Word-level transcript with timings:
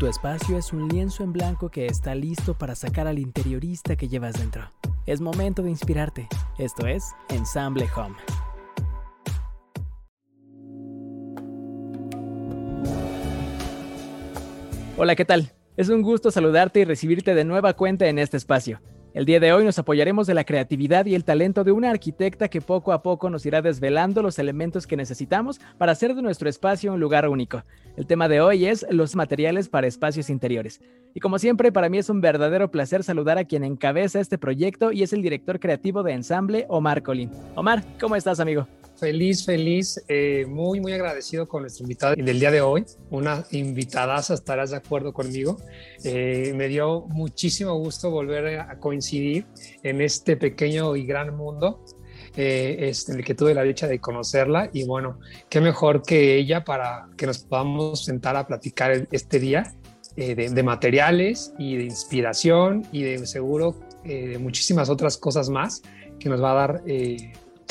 Tu 0.00 0.06
espacio 0.06 0.56
es 0.56 0.72
un 0.72 0.88
lienzo 0.88 1.22
en 1.24 1.30
blanco 1.34 1.68
que 1.68 1.84
está 1.84 2.14
listo 2.14 2.56
para 2.56 2.74
sacar 2.74 3.06
al 3.06 3.18
interiorista 3.18 3.96
que 3.96 4.08
llevas 4.08 4.32
dentro. 4.32 4.72
Es 5.04 5.20
momento 5.20 5.62
de 5.62 5.68
inspirarte. 5.68 6.26
Esto 6.56 6.86
es 6.86 7.04
Ensamble 7.28 7.86
Home. 7.94 8.16
Hola, 14.96 15.14
¿qué 15.16 15.26
tal? 15.26 15.52
Es 15.76 15.90
un 15.90 16.00
gusto 16.00 16.30
saludarte 16.30 16.80
y 16.80 16.84
recibirte 16.86 17.34
de 17.34 17.44
nueva 17.44 17.74
cuenta 17.74 18.06
en 18.06 18.18
este 18.18 18.38
espacio. 18.38 18.80
El 19.12 19.24
día 19.24 19.40
de 19.40 19.52
hoy 19.52 19.64
nos 19.64 19.76
apoyaremos 19.76 20.28
de 20.28 20.34
la 20.34 20.44
creatividad 20.44 21.04
y 21.06 21.16
el 21.16 21.24
talento 21.24 21.64
de 21.64 21.72
una 21.72 21.90
arquitecta 21.90 22.46
que 22.46 22.60
poco 22.60 22.92
a 22.92 23.02
poco 23.02 23.28
nos 23.28 23.44
irá 23.44 23.60
desvelando 23.60 24.22
los 24.22 24.38
elementos 24.38 24.86
que 24.86 24.96
necesitamos 24.96 25.60
para 25.78 25.90
hacer 25.90 26.14
de 26.14 26.22
nuestro 26.22 26.48
espacio 26.48 26.92
un 26.92 27.00
lugar 27.00 27.28
único. 27.28 27.64
El 27.96 28.06
tema 28.06 28.28
de 28.28 28.40
hoy 28.40 28.66
es 28.66 28.86
los 28.88 29.16
materiales 29.16 29.68
para 29.68 29.88
espacios 29.88 30.30
interiores. 30.30 30.80
Y 31.12 31.18
como 31.18 31.40
siempre, 31.40 31.72
para 31.72 31.88
mí 31.88 31.98
es 31.98 32.08
un 32.08 32.20
verdadero 32.20 32.70
placer 32.70 33.02
saludar 33.02 33.36
a 33.36 33.44
quien 33.44 33.64
encabeza 33.64 34.20
este 34.20 34.38
proyecto 34.38 34.92
y 34.92 35.02
es 35.02 35.12
el 35.12 35.22
director 35.22 35.58
creativo 35.58 36.04
de 36.04 36.12
Ensamble, 36.12 36.66
Omar 36.68 37.02
Colín. 37.02 37.32
Omar, 37.56 37.82
¿cómo 37.98 38.14
estás, 38.14 38.38
amigo? 38.38 38.68
Feliz, 39.00 39.46
feliz, 39.46 40.04
eh, 40.08 40.44
muy, 40.46 40.78
muy 40.78 40.92
agradecido 40.92 41.48
con 41.48 41.62
nuestro 41.62 41.84
invitado 41.84 42.14
del 42.14 42.38
día 42.38 42.50
de 42.50 42.60
hoy. 42.60 42.84
Una 43.08 43.46
invitada, 43.50 44.18
estarás 44.18 44.72
de 44.72 44.76
acuerdo 44.76 45.14
conmigo. 45.14 45.56
Eh, 46.04 46.52
me 46.54 46.68
dio 46.68 47.06
muchísimo 47.08 47.74
gusto 47.76 48.10
volver 48.10 48.60
a 48.60 48.78
coincidir 48.78 49.46
en 49.82 50.02
este 50.02 50.36
pequeño 50.36 50.96
y 50.96 51.06
gran 51.06 51.34
mundo 51.34 51.82
eh, 52.36 52.76
este, 52.80 53.12
el 53.12 53.24
que 53.24 53.34
tuve 53.34 53.54
la 53.54 53.62
dicha 53.62 53.88
de 53.88 54.00
conocerla. 54.00 54.68
Y 54.74 54.84
bueno, 54.84 55.18
qué 55.48 55.62
mejor 55.62 56.02
que 56.02 56.36
ella 56.36 56.62
para 56.62 57.08
que 57.16 57.24
nos 57.24 57.38
podamos 57.38 58.04
sentar 58.04 58.36
a 58.36 58.46
platicar 58.46 59.08
este 59.10 59.40
día 59.40 59.74
de, 60.14 60.34
de, 60.34 60.62
materiales 60.62 61.54
y 61.58 61.78
de 61.78 61.84
inspiración 61.84 62.86
y 62.92 63.04
de 63.04 63.26
seguro 63.26 63.80
de 64.04 64.36
muchísimas 64.38 64.90
otras 64.90 65.16
cosas 65.16 65.48
más 65.48 65.80
que 66.18 66.28
nos 66.28 66.42
va 66.42 66.52
a 66.52 66.54
dar 66.54 66.82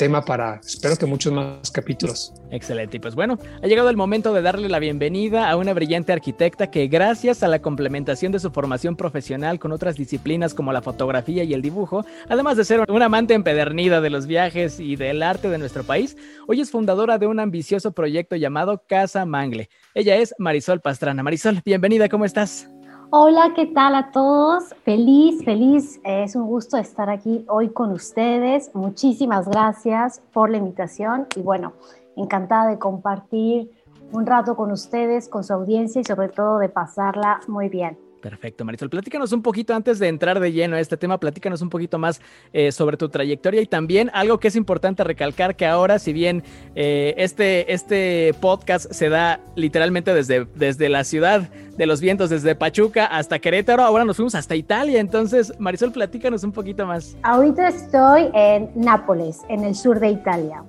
tema 0.00 0.24
para, 0.24 0.62
espero 0.64 0.96
que 0.96 1.04
muchos 1.04 1.30
más 1.30 1.70
capítulos. 1.70 2.32
Excelente. 2.50 2.96
Y 2.96 3.00
pues 3.00 3.14
bueno, 3.14 3.38
ha 3.62 3.66
llegado 3.66 3.90
el 3.90 3.98
momento 3.98 4.32
de 4.32 4.40
darle 4.40 4.70
la 4.70 4.78
bienvenida 4.78 5.50
a 5.50 5.56
una 5.56 5.74
brillante 5.74 6.10
arquitecta 6.10 6.70
que 6.70 6.86
gracias 6.86 7.42
a 7.42 7.48
la 7.48 7.60
complementación 7.60 8.32
de 8.32 8.38
su 8.38 8.50
formación 8.50 8.96
profesional 8.96 9.58
con 9.58 9.72
otras 9.72 9.96
disciplinas 9.96 10.54
como 10.54 10.72
la 10.72 10.80
fotografía 10.80 11.44
y 11.44 11.52
el 11.52 11.60
dibujo, 11.60 12.06
además 12.30 12.56
de 12.56 12.64
ser 12.64 12.90
una 12.90 13.04
amante 13.04 13.34
empedernida 13.34 14.00
de 14.00 14.08
los 14.08 14.26
viajes 14.26 14.80
y 14.80 14.96
del 14.96 15.22
arte 15.22 15.50
de 15.50 15.58
nuestro 15.58 15.84
país, 15.84 16.16
hoy 16.48 16.62
es 16.62 16.70
fundadora 16.70 17.18
de 17.18 17.26
un 17.26 17.38
ambicioso 17.38 17.92
proyecto 17.92 18.36
llamado 18.36 18.84
Casa 18.88 19.26
Mangle. 19.26 19.68
Ella 19.94 20.16
es 20.16 20.34
Marisol 20.38 20.80
Pastrana. 20.80 21.22
Marisol, 21.22 21.60
bienvenida, 21.62 22.08
¿cómo 22.08 22.24
estás? 22.24 22.70
Hola, 23.12 23.54
¿qué 23.56 23.66
tal 23.66 23.96
a 23.96 24.12
todos? 24.12 24.72
Feliz, 24.84 25.44
feliz. 25.44 26.00
Es 26.04 26.36
un 26.36 26.46
gusto 26.46 26.76
estar 26.76 27.10
aquí 27.10 27.44
hoy 27.48 27.70
con 27.70 27.90
ustedes. 27.90 28.72
Muchísimas 28.72 29.48
gracias 29.48 30.22
por 30.32 30.48
la 30.48 30.58
invitación 30.58 31.26
y 31.34 31.40
bueno, 31.42 31.72
encantada 32.14 32.70
de 32.70 32.78
compartir 32.78 33.68
un 34.12 34.26
rato 34.26 34.54
con 34.54 34.70
ustedes, 34.70 35.28
con 35.28 35.42
su 35.42 35.52
audiencia 35.52 36.00
y 36.00 36.04
sobre 36.04 36.28
todo 36.28 36.58
de 36.58 36.68
pasarla 36.68 37.40
muy 37.48 37.68
bien. 37.68 37.98
Perfecto, 38.20 38.64
Marisol. 38.64 38.90
Platícanos 38.90 39.32
un 39.32 39.42
poquito 39.42 39.74
antes 39.74 39.98
de 39.98 40.08
entrar 40.08 40.40
de 40.40 40.52
lleno 40.52 40.76
a 40.76 40.80
este 40.80 40.96
tema, 40.96 41.18
platícanos 41.18 41.62
un 41.62 41.70
poquito 41.70 41.98
más 41.98 42.20
eh, 42.52 42.70
sobre 42.70 42.96
tu 42.96 43.08
trayectoria 43.08 43.62
y 43.62 43.66
también 43.66 44.10
algo 44.12 44.38
que 44.38 44.48
es 44.48 44.56
importante 44.56 45.04
recalcar 45.04 45.56
que 45.56 45.66
ahora, 45.66 45.98
si 45.98 46.12
bien 46.12 46.42
eh, 46.74 47.14
este, 47.16 47.72
este 47.72 48.34
podcast 48.40 48.92
se 48.92 49.08
da 49.08 49.40
literalmente 49.56 50.12
desde, 50.12 50.46
desde 50.54 50.88
la 50.88 51.04
ciudad 51.04 51.48
de 51.76 51.86
los 51.86 52.00
vientos, 52.00 52.28
desde 52.28 52.54
Pachuca 52.54 53.06
hasta 53.06 53.38
Querétaro, 53.38 53.82
ahora 53.82 54.04
nos 54.04 54.16
fuimos 54.16 54.34
hasta 54.34 54.54
Italia. 54.54 55.00
Entonces, 55.00 55.52
Marisol, 55.58 55.92
platícanos 55.92 56.44
un 56.44 56.52
poquito 56.52 56.86
más. 56.86 57.16
Ahorita 57.22 57.68
estoy 57.68 58.30
en 58.34 58.70
Nápoles, 58.74 59.40
en 59.48 59.64
el 59.64 59.74
sur 59.74 59.98
de 59.98 60.10
Italia, 60.10 60.62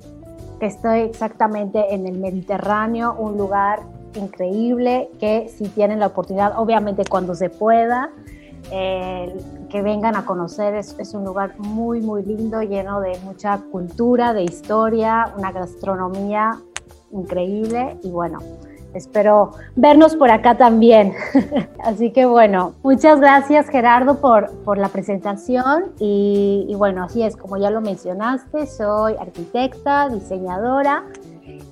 estoy 0.62 1.02
exactamente 1.02 1.94
en 1.94 2.08
el 2.08 2.18
Mediterráneo, 2.18 3.14
un 3.14 3.38
lugar 3.38 3.80
increíble 4.16 5.10
que 5.20 5.50
si 5.50 5.68
tienen 5.70 6.00
la 6.00 6.08
oportunidad, 6.08 6.58
obviamente 6.58 7.04
cuando 7.10 7.36
se 7.36 7.50
pueda, 7.50 8.10
eh, 8.72 9.34
que 9.70 9.82
vengan 9.82 10.16
a 10.16 10.26
conocer. 10.26 10.76
Es, 10.76 10.96
es, 11.00 11.14
un 11.14 11.26
lugar 11.26 11.58
muy, 11.58 12.02
muy 12.02 12.24
lindo, 12.24 12.62
lleno 12.62 13.02
de 13.02 13.18
mucha 13.24 13.58
cultura, 13.72 14.34
de 14.34 14.44
historia, 14.44 15.34
una 15.38 15.52
gastronomía 15.52 16.60
increíble 17.12 17.98
y 18.04 18.10
bueno. 18.10 18.40
Espero 18.94 19.54
vernos 19.76 20.18
por 20.18 20.32
acá 20.32 20.58
también. 20.58 21.14
así 21.84 22.12
que 22.12 22.26
bueno, 22.26 22.74
muchas 22.84 23.22
gracias 23.22 23.70
Gerardo 23.70 24.20
por, 24.20 24.52
por 24.66 24.78
la 24.78 24.90
presentación 24.90 25.94
y, 25.98 26.66
y 26.68 26.76
bueno, 26.76 27.06
así 27.06 27.24
es, 27.24 27.38
como 27.38 27.58
ya 27.58 27.70
lo 27.70 27.80
mencionaste, 27.80 28.68
soy 28.68 29.16
arquitecta, 29.18 30.10
diseñadora, 30.10 31.06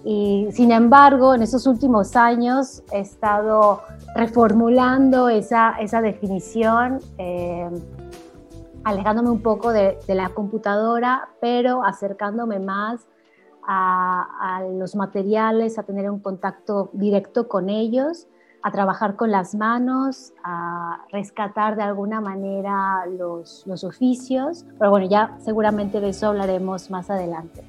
y 0.04 0.48
sin 0.52 0.72
embargo, 0.72 1.36
en 1.36 1.42
estos 1.42 1.68
últimos 1.68 2.16
años 2.16 2.84
he 2.92 3.00
estado 3.00 3.82
reformulando 4.16 5.30
esa, 5.30 5.72
esa 5.80 6.02
definición, 6.02 7.00
eh, 7.18 7.70
alejándome 8.84 9.30
un 9.30 9.42
poco 9.42 9.74
de, 9.74 9.98
de, 10.08 10.16
la 10.16 10.30
computadora, 10.30 11.30
pero 11.42 11.84
acercándome 11.84 12.60
más 12.60 13.08
a, 13.68 14.58
a, 14.58 14.64
los 14.64 14.96
materiales, 14.96 15.78
a 15.78 15.84
tener 15.84 16.10
un 16.10 16.20
contacto 16.20 16.90
directo 16.94 17.50
con 17.50 17.70
ellos, 17.70 18.28
a 18.64 18.72
trabajar 18.72 19.16
con 19.18 19.32
las 19.32 19.54
manos, 19.54 20.34
a 20.44 21.06
rescatar 21.12 21.76
de 21.76 21.84
alguna 21.84 22.22
manera 22.22 23.06
los, 23.06 23.64
los 23.68 23.84
oficios. 23.84 24.66
Pero 24.78 24.92
bueno, 24.92 25.08
ya 25.08 25.38
seguramente 25.40 26.00
de 26.00 26.10
eso 26.10 26.28
hablaremos 26.28 26.90
más 26.90 27.10
adelante. 27.10 27.64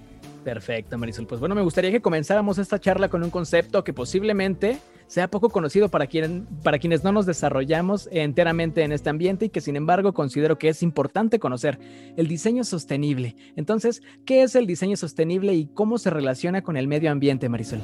Perfecto, 0.45 0.97
Marisol. 0.97 1.27
Pues 1.27 1.41
bueno, 1.41 1.55
me 1.55 1.63
gustaría 1.63 1.91
que 1.91 2.01
comenzáramos 2.01 2.59
esta 2.59 2.79
charla 2.79 3.09
con 3.09 3.23
un 3.23 3.31
concepto 3.31 3.85
que 3.85 3.93
posiblemente 3.93 4.79
sea 5.07 5.29
poco 5.29 5.51
conocido 5.51 5.89
para, 5.89 6.09
para 6.63 6.79
quienes 6.79 7.03
no 7.03 7.13
nos 7.13 7.27
desarrollamos 7.27 8.09
enteramente 8.13 8.85
en 8.85 8.93
este 8.93 9.11
ambiente 9.11 9.47
y 9.47 9.49
que 9.49 9.61
sin 9.61 9.77
embargo 9.77 10.15
considero 10.15 10.57
que 10.57 10.69
es 10.69 10.83
importante 10.83 11.41
conocer, 11.41 11.79
el 12.17 12.29
diseño 12.29 12.65
sostenible. 12.65 13.35
Entonces, 13.57 14.03
¿qué 14.25 14.43
es 14.43 14.55
el 14.55 14.67
diseño 14.67 14.97
sostenible 14.97 15.53
y 15.55 15.67
cómo 15.67 15.99
se 15.99 16.11
relaciona 16.11 16.63
con 16.63 16.77
el 16.77 16.87
medio 16.87 17.11
ambiente, 17.11 17.49
Marisol? 17.49 17.81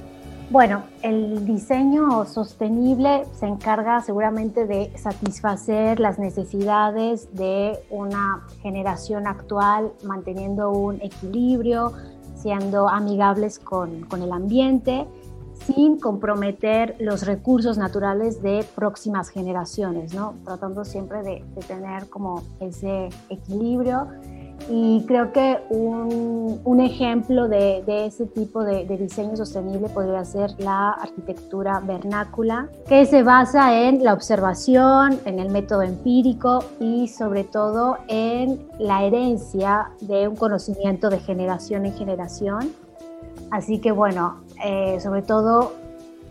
Bueno, 0.48 0.84
el 1.02 1.44
diseño 1.44 2.24
sostenible 2.24 3.24
se 3.32 3.46
encarga 3.46 4.00
seguramente 4.00 4.64
de 4.64 4.96
satisfacer 4.96 5.98
las 5.98 6.20
necesidades 6.20 7.34
de 7.34 7.76
una 7.90 8.44
generación 8.62 9.26
actual, 9.26 9.90
manteniendo 10.04 10.70
un 10.70 11.00
equilibrio, 11.02 11.92
siendo 12.36 12.88
amigables 12.88 13.58
con, 13.58 14.02
con 14.02 14.22
el 14.22 14.32
ambiente, 14.32 15.06
sin 15.66 15.98
comprometer 15.98 16.96
los 17.00 17.26
recursos 17.26 17.78
naturales 17.78 18.42
de 18.42 18.64
próximas 18.74 19.30
generaciones, 19.30 20.14
¿no? 20.14 20.34
Tratando 20.44 20.84
siempre 20.84 21.22
de, 21.22 21.44
de 21.54 21.62
tener 21.62 22.08
como 22.08 22.42
ese 22.60 23.08
equilibrio. 23.30 24.08
Y 24.68 25.04
creo 25.06 25.32
que 25.32 25.58
un, 25.70 26.60
un 26.64 26.80
ejemplo 26.80 27.48
de, 27.48 27.82
de, 27.86 28.06
ese 28.06 28.26
tipo 28.26 28.64
de, 28.64 28.84
de, 28.84 28.96
diseño 28.96 29.36
sostenible 29.36 29.88
podría 29.88 30.24
ser 30.24 30.50
la 30.58 30.90
arquitectura 30.90 31.80
vernácula, 31.80 32.68
que 32.88 33.06
se 33.06 33.22
basa 33.22 33.80
en 33.82 34.02
la 34.02 34.12
observación, 34.12 35.20
en 35.24 35.38
el 35.38 35.50
método 35.50 35.82
empírico 35.82 36.64
y 36.80 37.06
sobre 37.08 37.44
todo 37.44 37.98
en 38.08 38.66
la 38.78 39.04
herencia 39.04 39.90
de 40.00 40.26
un 40.26 40.34
conocimiento 40.34 41.10
de 41.10 41.20
generación 41.20 41.86
en 41.86 41.94
generación. 41.94 42.72
Así 43.50 43.78
que 43.80 43.92
bueno, 43.92 44.40
eh, 44.64 44.98
sobre 45.00 45.22
todo 45.22 45.74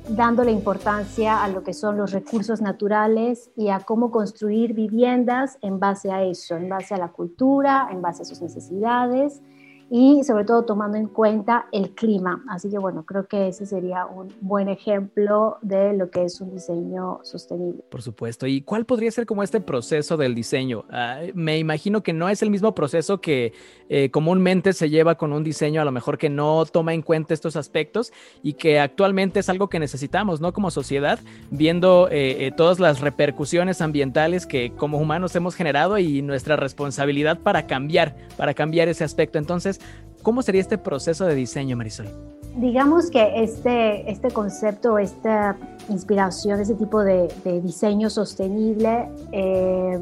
dándole 0.10 0.52
importancia 0.52 1.44
a 1.44 1.48
lo 1.48 1.64
que 1.64 1.74
son 1.74 1.98
los 1.98 2.12
recursos 2.12 2.62
naturales 2.62 3.52
y 3.56 3.70
a 3.70 3.80
cómo 3.80 4.12
construir 4.12 4.74
viviendas 4.74 5.58
en 5.62 5.80
base 5.80 6.12
a 6.12 6.24
eso, 6.24 6.56
en 6.56 6.70
base 6.70 6.94
a 6.94 6.98
la 6.98 7.10
cultura, 7.10 7.90
en 7.92 8.02
base 8.02 8.22
a 8.22 8.26
sus 8.26 8.42
necesidades 8.42 9.42
y 9.90 10.24
sobre 10.24 10.46
todo 10.46 10.64
tomando 10.64 10.98
en 10.98 11.08
cuenta 11.08 11.68
el 11.72 11.92
clima. 11.92 12.44
Así 12.50 12.70
que 12.70 12.78
bueno, 12.78 13.06
creo 13.06 13.28
que 13.28 13.48
ese 13.48 13.66
sería 13.66 14.06
un 14.06 14.34
buen 14.42 14.68
ejemplo 14.70 15.58
de 15.62 15.94
lo 15.94 16.10
que 16.10 16.24
es 16.24 16.42
un 16.42 16.52
diseño 16.52 17.20
sostenible. 17.24 17.84
Por 17.90 18.02
supuesto. 18.02 18.48
¿Y 18.48 18.62
cuál 18.62 18.86
podría 18.86 19.12
ser 19.12 19.26
como 19.26 19.44
este 19.44 19.62
proceso 19.62 20.18
del 20.18 20.36
diseño? 20.36 20.86
Uh, 20.90 21.32
me 21.34 21.58
imagino 21.58 22.04
que 22.04 22.14
no 22.14 22.30
es 22.30 22.42
el 22.42 22.50
mismo 22.50 22.74
proceso 22.74 23.22
que 23.22 23.54
eh, 23.90 24.10
comúnmente 24.10 24.74
se 24.74 24.90
lleva 24.90 25.16
con 25.16 25.32
un 25.32 25.44
diseño, 25.44 25.82
a 25.82 25.86
lo 25.86 25.92
mejor 25.92 26.18
que 26.18 26.30
no 26.30 26.66
toma 26.66 26.94
en 26.94 27.02
cuenta 27.02 27.34
estos 27.34 27.56
aspectos 27.56 28.12
y 28.42 28.54
que 28.54 28.80
actualmente 28.80 29.40
es 29.40 29.50
algo 29.50 29.70
que 29.70 29.80
necesitamos, 29.80 30.42
¿no? 30.42 30.54
Como 30.54 30.72
sociedad, 30.72 31.20
viendo 31.52 32.10
eh, 32.10 32.48
eh, 32.48 32.52
todas 32.52 32.80
las 32.80 33.02
repercusiones 33.02 33.82
ambientales 33.82 34.46
que 34.48 34.72
como 34.76 34.98
humanos 34.98 35.36
hemos 35.36 35.56
generado 35.56 35.98
y 36.00 36.22
nuestra 36.22 36.56
responsabilidad 36.56 37.40
para 37.40 37.68
cambiar, 37.68 38.16
para 38.38 38.54
cambiar 38.54 38.88
ese 38.88 39.04
aspecto. 39.04 39.38
Entonces, 39.38 39.75
¿cómo 40.24 40.42
sería 40.42 40.62
este 40.62 40.78
proceso 40.78 41.26
de 41.26 41.36
diseño, 41.36 41.78
Marisol? 41.78 42.08
digamos 42.56 43.12
que 43.12 43.44
este, 43.44 44.10
este 44.10 44.32
concepto, 44.32 44.98
esta 44.98 45.58
inspiración, 45.90 46.60
ese 46.60 46.76
tipo 46.76 47.04
de, 47.04 47.28
diseño 47.62 48.10
sostenible, 48.10 49.10
eh, 49.32 50.00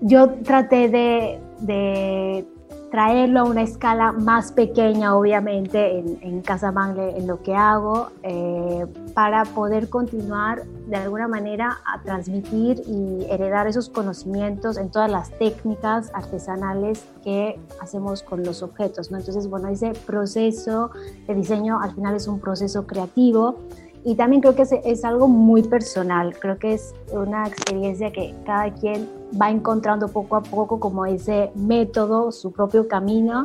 yo 0.00 0.30
traté 0.44 0.88
de, 0.88 2.46
traerlo 2.90 3.40
a 3.40 3.44
una 3.44 3.62
escala 3.62 4.10
más 4.10 4.50
pequeña, 4.50 5.14
obviamente, 5.14 6.00
en, 6.00 6.18
en 6.22 6.40
Casamangle, 6.40 7.16
en 7.16 7.28
lo 7.28 7.40
que 7.40 7.54
hago, 7.54 8.08
eh, 8.24 8.84
para 9.14 9.44
poder 9.44 9.88
continuar 9.88 10.64
de 10.90 10.96
alguna 10.96 11.28
manera 11.28 11.78
a 11.86 12.02
transmitir 12.02 12.82
y 12.84 13.24
heredar 13.30 13.68
esos 13.68 13.88
conocimientos 13.88 14.76
en 14.76 14.90
todas 14.90 15.08
las 15.08 15.30
técnicas 15.38 16.10
artesanales 16.14 17.06
que 17.22 17.60
hacemos 17.80 18.24
con 18.24 18.42
los 18.42 18.62
objetos. 18.62 19.10
¿no? 19.12 19.18
Entonces, 19.18 19.48
bueno, 19.48 19.68
ese 19.68 19.92
proceso 20.04 20.90
de 21.28 21.34
diseño 21.34 21.80
al 21.80 21.94
final 21.94 22.16
es 22.16 22.26
un 22.26 22.40
proceso 22.40 22.88
creativo 22.88 23.56
y 24.04 24.16
también 24.16 24.42
creo 24.42 24.56
que 24.56 24.62
es, 24.62 25.04
algo 25.04 25.28
muy 25.28 25.62
personal, 25.62 26.36
creo 26.38 26.58
que 26.58 26.74
es 26.74 26.92
una 27.12 27.46
experiencia 27.46 28.10
que 28.10 28.34
cada 28.44 28.72
quien 28.74 29.08
va 29.40 29.50
encontrando 29.50 30.08
poco 30.08 30.36
a 30.36 30.42
poco 30.42 30.80
como 30.80 31.06
ese 31.06 31.52
método, 31.54 32.32
su 32.32 32.50
propio 32.50 32.88
camino 32.88 33.44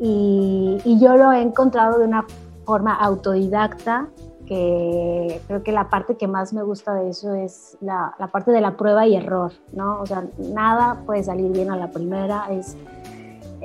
y 0.00 0.98
yo 1.00 1.16
lo 1.16 1.30
he 1.32 1.40
encontrado 1.40 1.98
de 1.98 2.06
una 2.06 2.26
forma 2.64 2.94
autodidacta 2.94 4.08
que 4.46 5.40
creo 5.46 5.62
que 5.62 5.72
la 5.72 5.88
parte 5.88 6.16
que 6.16 6.28
más 6.28 6.52
me 6.52 6.62
gusta 6.62 6.94
de 6.94 7.10
eso 7.10 7.34
es 7.34 7.76
la, 7.80 8.14
la 8.18 8.28
parte 8.28 8.50
de 8.50 8.60
la 8.60 8.76
prueba 8.76 9.06
y 9.06 9.16
error, 9.16 9.52
¿no? 9.72 10.00
O 10.00 10.06
sea, 10.06 10.24
nada 10.38 11.02
puede 11.06 11.22
salir 11.22 11.50
bien 11.50 11.70
a 11.70 11.76
la 11.76 11.90
primera, 11.90 12.46
es 12.50 12.76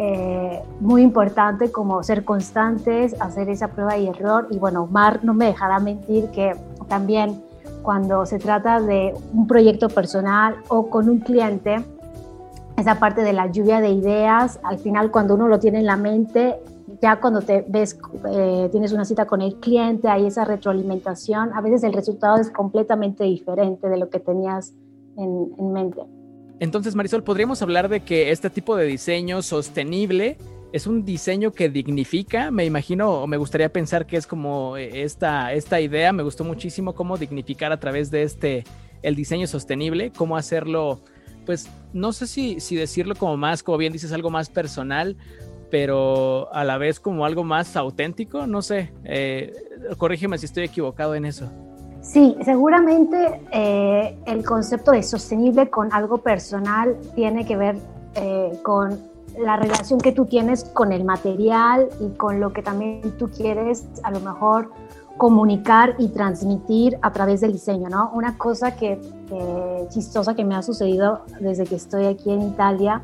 eh, 0.02 0.64
muy 0.80 1.02
importante 1.02 1.74
como 1.74 2.04
ser 2.04 2.24
constantes, 2.24 3.20
hacer 3.20 3.50
esa 3.50 3.68
prueba 3.68 3.98
y 3.98 4.08
error. 4.08 4.48
Y 4.50 4.58
bueno, 4.58 4.88
Mar 4.88 5.20
no 5.24 5.34
me 5.34 5.48
dejará 5.48 5.80
mentir 5.80 6.30
que 6.30 6.56
también 6.88 7.44
cuando 7.82 8.26
se 8.26 8.40
trata 8.40 8.80
de 8.80 9.14
un 9.34 9.46
proyecto 9.46 9.90
personal 9.90 10.56
o 10.70 10.90
con 10.90 11.10
un 11.10 11.20
cliente, 11.20 11.84
esa 12.78 12.96
parte 12.96 13.24
de 13.24 13.34
la 13.34 13.48
lluvia 13.48 13.82
de 13.82 13.90
ideas, 13.90 14.62
al 14.64 14.80
final 14.80 15.12
cuando 15.12 15.36
uno 15.36 15.50
lo 15.50 15.60
tiene 15.60 15.80
en 15.80 15.86
la 15.86 15.98
mente, 15.98 16.62
ya 17.02 17.20
cuando 17.20 17.42
te 17.42 17.66
ves, 17.68 17.98
eh, 18.32 18.68
tienes 18.72 18.92
una 18.92 19.06
cita 19.06 19.26
con 19.26 19.42
el 19.42 19.56
cliente, 19.56 20.08
hay 20.08 20.26
esa 20.26 20.46
retroalimentación, 20.46 21.54
a 21.54 21.62
veces 21.62 21.84
el 21.84 21.94
resultado 21.94 22.38
es 22.38 22.50
completamente 22.50 23.24
diferente 23.24 23.88
de 23.88 23.98
lo 23.98 24.10
que 24.10 24.20
tenías 24.20 24.74
en, 25.18 25.54
en 25.58 25.74
mente. 25.74 26.02
Entonces, 26.60 26.94
Marisol, 26.96 27.24
podríamos 27.24 27.62
hablar 27.62 27.88
de 27.88 28.02
que 28.02 28.32
este 28.32 28.50
tipo 28.50 28.76
de 28.76 28.86
diseño 28.86 29.42
sostenible 29.42 30.38
es 30.72 30.88
un 30.88 31.04
diseño 31.04 31.52
que 31.52 31.70
dignifica, 31.70 32.52
me 32.52 32.66
imagino, 32.66 33.24
o 33.24 33.28
me 33.28 33.38
gustaría 33.38 33.72
pensar 33.72 34.06
que 34.06 34.18
es 34.18 34.28
como 34.28 34.78
eh, 34.78 35.04
esta, 35.04 35.54
esta 35.54 35.82
idea, 35.82 36.14
me 36.14 36.24
gustó 36.24 36.44
muchísimo 36.44 36.94
cómo 36.94 37.18
dignificar 37.18 37.72
a 37.72 37.80
través 37.80 38.12
de 38.12 38.24
este, 38.24 38.64
el 39.02 39.16
diseño 39.16 39.48
sostenible, 39.48 40.12
cómo 40.16 40.38
hacerlo, 40.38 41.00
pues 41.46 41.70
no 41.94 42.12
sé 42.12 42.28
si, 42.28 42.60
si 42.60 42.76
decirlo 42.76 43.16
como 43.16 43.36
más, 43.38 43.64
como 43.64 43.78
bien 43.78 43.94
dices, 43.94 44.12
algo 44.12 44.30
más 44.30 44.50
personal, 44.50 45.18
pero 45.70 46.54
a 46.54 46.64
la 46.64 46.78
vez 46.78 47.00
como 47.00 47.26
algo 47.26 47.44
más 47.44 47.76
auténtico, 47.76 48.48
no 48.48 48.62
sé, 48.62 48.92
eh, 49.04 49.54
corrígeme 49.98 50.38
si 50.38 50.46
estoy 50.46 50.64
equivocado 50.64 51.16
en 51.16 51.26
eso. 51.26 51.50
Sí, 52.02 52.38
seguramente 52.44 53.42
eh, 53.52 54.18
el 54.26 54.44
concepto 54.44 54.92
de 54.92 55.04
sostenible 55.04 55.70
con 55.70 55.94
algo 55.94 56.20
personal 56.20 56.98
tiene 57.14 57.46
que 57.46 57.58
ver 57.58 57.78
eh, 58.16 58.58
con 58.64 58.98
la 59.38 59.58
relación 59.58 60.00
que 60.00 60.12
tú 60.12 60.26
tienes 60.26 60.64
con 60.64 60.92
el 60.92 61.04
material 61.04 61.90
y 62.00 62.10
con 62.18 62.40
lo 62.40 62.52
que 62.52 62.62
también 62.62 63.02
tú 63.18 63.30
quieres 63.30 63.86
a 64.04 64.12
lo 64.12 64.20
mejor 64.22 64.72
comunicar 65.18 65.96
y 66.00 66.08
transmitir 66.08 66.98
a 67.02 67.12
través 67.12 67.42
del 67.42 67.52
diseño, 67.52 67.90
¿no? 67.90 68.10
Una 68.14 68.38
cosa 68.38 68.76
que 68.76 69.00
chistosa 69.90 70.34
que 70.34 70.46
me 70.46 70.56
ha 70.56 70.62
sucedido 70.62 71.22
desde 71.42 71.66
que 71.66 71.76
estoy 71.76 72.06
aquí 72.06 72.32
en 72.32 72.42
Italia, 72.42 73.04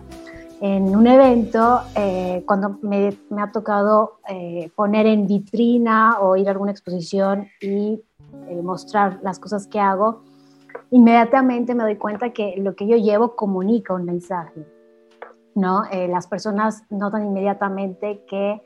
en 0.62 0.96
un 0.96 1.08
evento, 1.08 1.82
eh, 1.96 2.44
cuando 2.46 2.78
me, 2.82 3.18
me, 3.30 3.42
ha 3.42 3.52
tocado 3.52 4.20
poner 4.76 5.06
en 5.06 5.28
vitrina 5.28 6.20
o 6.20 6.36
ir 6.36 6.48
a 6.48 6.52
alguna 6.52 6.72
exposición 6.72 7.48
y 7.62 8.02
eh, 8.48 8.62
mostrar 8.62 9.20
las 9.24 9.40
cosas 9.40 9.66
que 9.66 9.80
hago, 9.80 10.22
inmediatamente 10.92 11.74
me 11.74 11.84
doy 11.84 11.96
cuenta 11.96 12.32
que 12.32 12.56
lo 12.58 12.76
que 12.76 12.86
yo 12.86 12.96
llevo 12.96 13.36
comunica 13.36 13.94
un 13.94 14.06
mensaje, 14.06 14.68
¿no? 15.56 15.84
Eh, 15.92 16.08
las 16.08 16.28
personas 16.28 16.84
notan 16.92 17.26
inmediatamente 17.26 18.24
que 18.28 18.62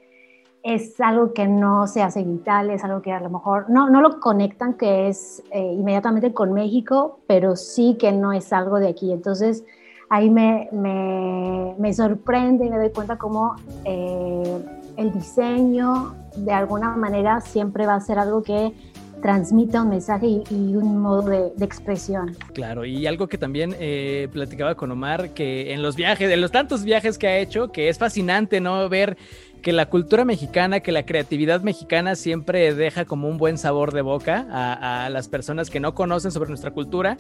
es 0.63 1.00
algo 1.00 1.33
que 1.33 1.47
no 1.47 1.88
se 1.88 2.01
hace 2.01 2.24
vital, 2.24 2.69
es 2.71 2.83
algo 2.83 3.01
que 3.01 3.13
a 3.13 3.21
lo 3.21 3.30
mejor 3.30 3.69
no, 3.69 3.89
no 3.89 4.01
lo 4.01 4.19
conectan 4.19 4.74
que 4.74 5.07
es 5.07 5.42
eh, 5.51 5.74
inmediatamente 5.74 6.33
con 6.33 6.51
México, 6.51 7.19
pero 7.27 7.56
sí 7.56 7.95
que 7.97 8.12
no 8.12 8.33
es 8.33 8.51
algo 8.51 8.80
de 8.80 8.89
aquí. 8.89 9.13
Entonces 9.13 9.63
ahí 10.09 10.29
me, 10.29 10.69
me, 10.71 11.75
me 11.77 11.94
sorprende 11.94 12.65
y 12.65 12.69
me 12.69 12.77
doy 12.77 12.91
cuenta 12.91 13.17
cómo 13.17 13.56
el 13.85 15.13
diseño 15.13 16.15
de 16.35 16.51
alguna 16.51 16.95
manera 16.95 17.41
siempre 17.41 17.85
va 17.85 17.95
a 17.95 18.01
ser 18.01 18.19
algo 18.19 18.44
que 18.44 18.73
transmita 19.21 19.81
un 19.81 19.89
mensaje 19.89 20.27
y, 20.27 20.75
un 20.75 20.97
modo 20.97 21.21
de, 21.29 21.65
expresión. 21.65 22.35
Claro, 22.53 22.85
y 22.85 23.06
algo 23.07 23.27
que 23.27 23.38
también 23.38 23.75
eh, 23.79 24.27
platicaba 24.31 24.75
con 24.75 24.91
Omar, 24.91 25.33
que 25.33 25.73
en 25.73 25.81
los 25.81 25.95
viajes, 25.95 26.29
en 26.31 26.41
los 26.41 26.51
tantos 26.51 26.83
viajes 26.83 27.17
que 27.17 27.27
ha 27.27 27.38
hecho, 27.38 27.71
que 27.71 27.89
es 27.89 27.97
fascinante, 27.97 28.61
¿no? 28.61 28.88
Ver 28.89 29.17
que 29.61 29.73
la 29.73 29.89
cultura 29.89 30.25
mexicana, 30.25 30.79
que 30.79 30.91
la 30.91 31.06
creatividad 31.06 31.61
mexicana 31.61 32.15
siempre 32.15 32.73
deja 32.73 33.06
como 33.06 33.27
un 33.27 33.38
buen 33.38 33.57
sabor 33.57 33.94
de 33.94 34.01
boca 34.01 34.47
a, 34.50 35.06
a, 35.06 35.09
las 35.09 35.27
personas 35.27 35.69
que 35.69 35.79
no 35.79 35.94
conocen 35.94 36.31
sobre 36.31 36.50
nuestra 36.50 36.71
cultura 36.71 37.17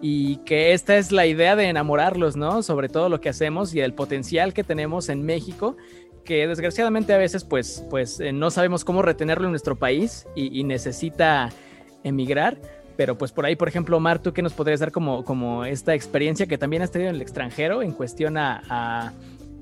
y 0.00 0.36
que 0.38 0.72
esta 0.72 0.96
es 0.96 1.12
la 1.12 1.26
idea 1.26 1.56
de 1.56 1.68
enamorarlos, 1.68 2.36
¿no? 2.36 2.62
Sobre 2.62 2.88
todo 2.88 3.08
lo 3.08 3.20
que 3.20 3.28
hacemos 3.28 3.74
y 3.74 3.80
el 3.80 3.94
potencial 3.94 4.54
que 4.54 4.64
tenemos 4.64 5.08
en 5.08 5.24
México 5.24 5.76
que 6.24 6.46
desgraciadamente 6.46 7.12
a 7.12 7.18
veces 7.18 7.44
pues, 7.44 7.84
pues 7.90 8.20
eh, 8.20 8.32
no 8.32 8.50
sabemos 8.50 8.84
cómo 8.84 9.02
retenerlo 9.02 9.46
en 9.46 9.50
nuestro 9.50 9.76
país 9.76 10.26
y, 10.34 10.62
necesita 10.64 11.50
emigrar. 12.04 12.58
Pero 12.96 13.16
pues 13.16 13.32
por 13.32 13.46
ahí, 13.46 13.56
por 13.56 13.66
ejemplo, 13.66 13.96
Omar, 13.96 14.20
¿tú 14.20 14.32
qué 14.32 14.42
nos 14.42 14.52
podrías 14.52 14.80
dar 14.80 14.92
como, 14.92 15.24
como 15.24 15.64
esta 15.64 15.94
experiencia 15.94 16.46
que 16.46 16.58
también 16.58 16.82
has 16.82 16.90
tenido 16.90 17.10
en 17.10 17.16
el 17.16 17.22
extranjero 17.22 17.82
en 17.82 17.92
cuestión 17.92 18.36
a, 18.36 19.12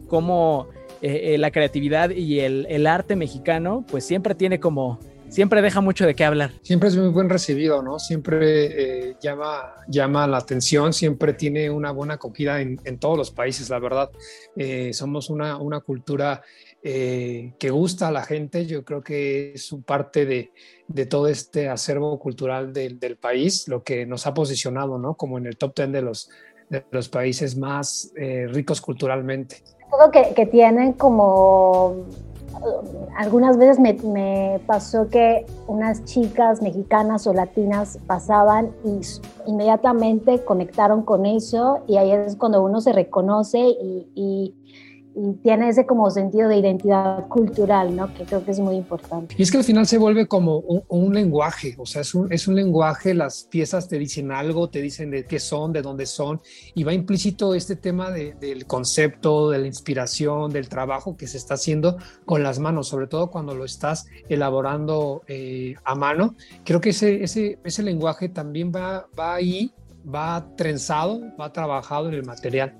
cómo 0.09 0.69
eh, 1.03 1.35
eh, 1.35 1.39
la 1.39 1.51
creatividad 1.51 2.11
y 2.11 2.41
el, 2.41 2.67
el, 2.69 2.87
arte 2.87 3.17
mexicano 3.17 3.85
pues 3.89 4.05
siempre 4.05 4.35
tiene 4.35 4.59
como 4.59 4.99
siempre 5.29 5.63
deja 5.63 5.81
mucho 5.81 6.07
de 6.07 6.15
qué 6.15 6.25
hablar. 6.25 6.53
Siempre 6.63 6.89
es 6.89 6.97
muy 6.97 7.09
buen 7.09 7.29
recibido, 7.29 7.83
¿no? 7.83 7.99
Siempre 7.99 9.09
eh, 9.11 9.17
llama, 9.21 9.75
llama 9.89 10.27
la 10.27 10.39
atención, 10.39 10.93
siempre 10.93 11.33
tiene 11.35 11.71
una 11.71 11.91
buena 11.91 12.15
acogida 12.15 12.61
en, 12.61 12.99
todos 12.99 13.17
los 13.17 13.31
países, 13.31 13.71
la 13.71 13.79
verdad. 13.79 14.11
Eh, 14.57 14.93
somos 14.93 15.31
una, 15.31 15.59
una 15.59 15.81
cultura 15.81 16.43
eh, 16.83 17.53
que 17.59 17.71
gusta 17.71 18.09
a 18.09 18.13
la 18.13 18.23
gente, 18.23 18.67
yo 18.67 18.85
creo 18.85 19.03
que 19.03 19.53
es 19.55 19.75
parte 19.85 20.27
de, 20.27 20.53
de 20.87 21.07
todo 21.07 21.29
este 21.29 21.69
acervo 21.69 22.19
cultural 22.19 22.73
del, 22.73 22.99
del, 22.99 23.17
país, 23.17 23.69
lo 23.69 23.83
que 23.83 24.07
nos 24.07 24.27
ha 24.27 24.35
posicionado, 24.35 24.99
¿no? 24.99 25.15
Como 25.15 25.39
en 25.39 25.47
el 25.47 25.57
top 25.57 25.75
10 25.77 25.93
de 25.93 26.03
los, 26.03 26.31
de 26.71 26.85
los 26.91 27.09
países 27.09 27.57
más 27.57 28.13
ricos 28.49 28.81
culturalmente. 28.81 29.63
Todo 29.91 30.11
que, 30.11 30.35
que 30.35 30.47
tienen 30.47 30.93
como 30.93 32.05
algunas 33.17 33.57
veces 33.57 33.79
me, 33.79 34.61
pasó 34.67 35.09
que 35.09 35.47
unas 35.67 36.05
chicas 36.05 36.63
mexicanas 36.63 37.27
o 37.27 37.33
latinas 37.33 37.99
pasaban 38.07 38.73
y 38.85 39.01
inmediatamente 39.47 40.45
conectaron 40.45 41.03
con 41.03 41.27
eso 41.27 41.81
y 41.87 41.97
ahí 41.97 42.11
es 42.13 42.37
cuando 42.37 42.63
uno 42.63 42.81
se 42.81 42.93
reconoce 42.93 43.59
y 43.59 44.09
y 44.15 44.55
tiene 45.43 45.69
ese 45.69 45.87
como 45.87 46.11
sentido 46.11 46.49
de 46.49 46.57
identidad 46.57 47.27
cultural, 47.29 47.95
¿no? 47.95 48.13
Que 48.15 48.25
creo 48.25 48.45
que 48.45 48.51
es 48.51 48.61
muy 48.61 48.77
importante. 48.77 49.35
Y 49.39 49.43
es 49.43 49.51
que 49.51 49.59
al 49.59 49.65
final 49.65 49.87
se 49.87 49.99
vuelve 49.99 50.27
como 50.27 50.59
un, 50.59 51.15
lenguaje, 51.15 51.75
o 51.79 51.87
sea, 51.87 52.03
es 52.03 52.15
un, 52.15 52.33
es 52.33 52.47
un, 52.49 52.55
lenguaje, 52.55 53.15
las 53.15 53.45
piezas 53.45 53.89
te 53.89 53.99
dicen 53.99 54.31
algo, 54.31 54.69
te 54.69 54.83
dicen 54.83 55.11
de 55.11 55.25
qué 55.25 55.41
son, 55.41 55.73
de 55.73 55.83
dónde 55.83 56.07
son, 56.07 56.41
y 56.75 56.85
va 56.85 56.93
implícito 56.93 57.55
este 57.55 57.77
tema 57.77 58.11
de, 58.11 58.35
del 58.35 58.67
concepto, 58.67 59.51
de 59.51 59.59
la 59.59 59.67
inspiración, 59.67 60.51
del 60.51 60.69
trabajo 60.69 61.17
que 61.17 61.27
se 61.27 61.39
está 61.39 61.55
haciendo 61.55 61.97
con 62.25 62.43
las 62.43 62.59
manos, 62.59 62.89
sobre 62.89 63.07
todo 63.07 63.31
cuando 63.31 63.55
lo 63.55 63.65
estás 63.65 64.07
elaborando 64.29 65.23
eh, 65.27 65.75
a 65.85 65.95
mano. 65.95 66.35
Creo 66.65 66.81
que 66.81 66.91
ese, 66.91 67.23
ese, 67.23 67.59
ese 67.65 67.83
lenguaje 67.83 68.29
también 68.29 68.73
va, 68.75 69.07
va 69.19 69.35
ahí, 69.35 69.73
va 70.07 70.47
trenzado, 70.57 71.21
va 71.41 71.53
trabajado 71.53 72.09
en 72.09 72.15
el 72.15 72.25
material. 72.25 72.75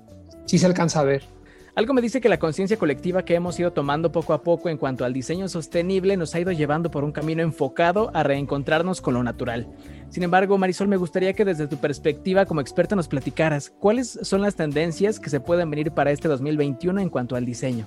Sí 0.45 0.57
se 0.57 0.65
alcanza 0.65 1.01
a 1.01 1.03
ver. 1.03 1.38
Algo 1.79 1.93
me 1.93 2.01
dice 2.01 2.19
que 2.19 2.27
la 2.27 2.39
conciencia 2.39 2.75
colectiva 2.75 3.23
que 3.23 3.35
hemos 3.35 3.57
ido 3.57 3.71
tomando 3.71 4.11
poco 4.11 4.33
a 4.33 4.41
poco 4.41 4.67
en 4.67 4.75
cuanto 4.75 5.05
al 5.05 5.13
diseño 5.13 5.47
sostenible 5.47 6.17
nos 6.17 6.35
ha 6.35 6.41
ido 6.41 6.51
llevando 6.51 6.91
por 6.91 7.05
un 7.05 7.13
camino 7.13 7.41
enfocado 7.41 8.11
a 8.13 8.21
reencontrarnos 8.21 8.99
con 8.99 9.13
lo 9.13 9.23
natural. 9.23 9.65
Sin 10.09 10.23
embargo, 10.23 10.57
Marisol, 10.57 10.89
me 10.89 10.97
gustaría 10.97 11.31
que 11.31 11.45
desde 11.45 11.67
tu 11.67 11.77
perspectiva 11.77 12.45
como 12.45 12.59
experta 12.59 12.97
nos 12.97 13.07
platicaras 13.07 13.69
cuáles 13.69 14.19
son 14.23 14.41
las 14.41 14.55
tendencias 14.55 15.21
que 15.21 15.29
se 15.29 15.39
pueden 15.39 15.69
venir 15.69 15.93
para 15.93 16.11
este 16.11 16.27
2021 16.27 16.99
en 16.99 17.07
cuanto 17.07 17.37
al 17.37 17.45
diseño. 17.45 17.85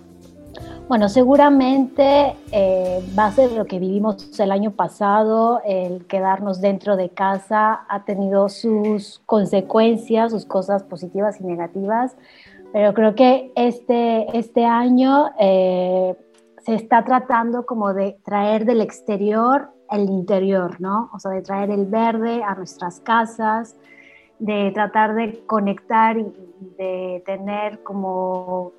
Bueno, 0.88 1.08
seguramente 1.08 2.34
eh, 2.50 3.00
va 3.18 3.26
a 3.26 3.32
ser 3.32 3.52
lo 3.52 3.66
que 3.66 3.78
vivimos 3.78 4.38
el 4.40 4.52
año 4.52 4.72
pasado, 4.72 5.60
el 5.64 6.06
quedarnos 6.06 6.60
dentro 6.60 6.96
de 6.96 7.10
casa 7.10 7.84
ha 7.88 8.04
tenido 8.04 8.48
sus 8.48 9.20
consecuencias, 9.26 10.32
sus 10.32 10.44
cosas 10.44 10.82
positivas 10.82 11.40
y 11.40 11.44
negativas, 11.44 12.16
pero 12.72 12.94
creo 12.94 13.14
que 13.14 13.52
este, 13.54 14.36
este 14.36 14.64
año 14.64 15.30
eh, 15.38 16.16
se 16.64 16.74
está 16.74 17.04
tratando 17.04 17.66
como 17.66 17.92
de 17.92 18.16
traer 18.24 18.64
del 18.64 18.80
exterior 18.80 19.70
el 19.90 20.08
interior, 20.08 20.80
¿no? 20.80 21.10
O 21.12 21.18
sea, 21.18 21.30
de 21.32 21.42
traer 21.42 21.70
el 21.70 21.86
verde 21.86 22.42
a 22.42 22.54
nuestras 22.54 23.00
casas, 23.00 23.76
de 24.38 24.70
tratar 24.72 25.14
de 25.14 25.44
conectar 25.46 26.16
y 26.16 26.32
de 26.78 27.22
tener 27.26 27.82
como 27.82 28.72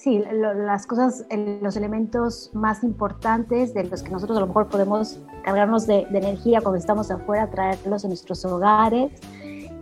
sí, 0.00 0.22
las 0.32 0.86
cosas, 0.86 1.26
los 1.60 1.76
elementos 1.76 2.50
más 2.54 2.82
importantes 2.82 3.74
de 3.74 3.84
los 3.84 4.02
que 4.02 4.10
nosotros 4.10 4.38
a 4.38 4.40
lo 4.40 4.46
mejor 4.46 4.68
podemos 4.68 5.20
cargarnos 5.44 5.86
de, 5.86 6.06
energía 6.10 6.60
cuando 6.62 6.78
estamos 6.78 7.10
afuera, 7.10 7.50
traerlos 7.50 8.04
en 8.04 8.10
nuestros 8.10 8.44
hogares. 8.46 9.12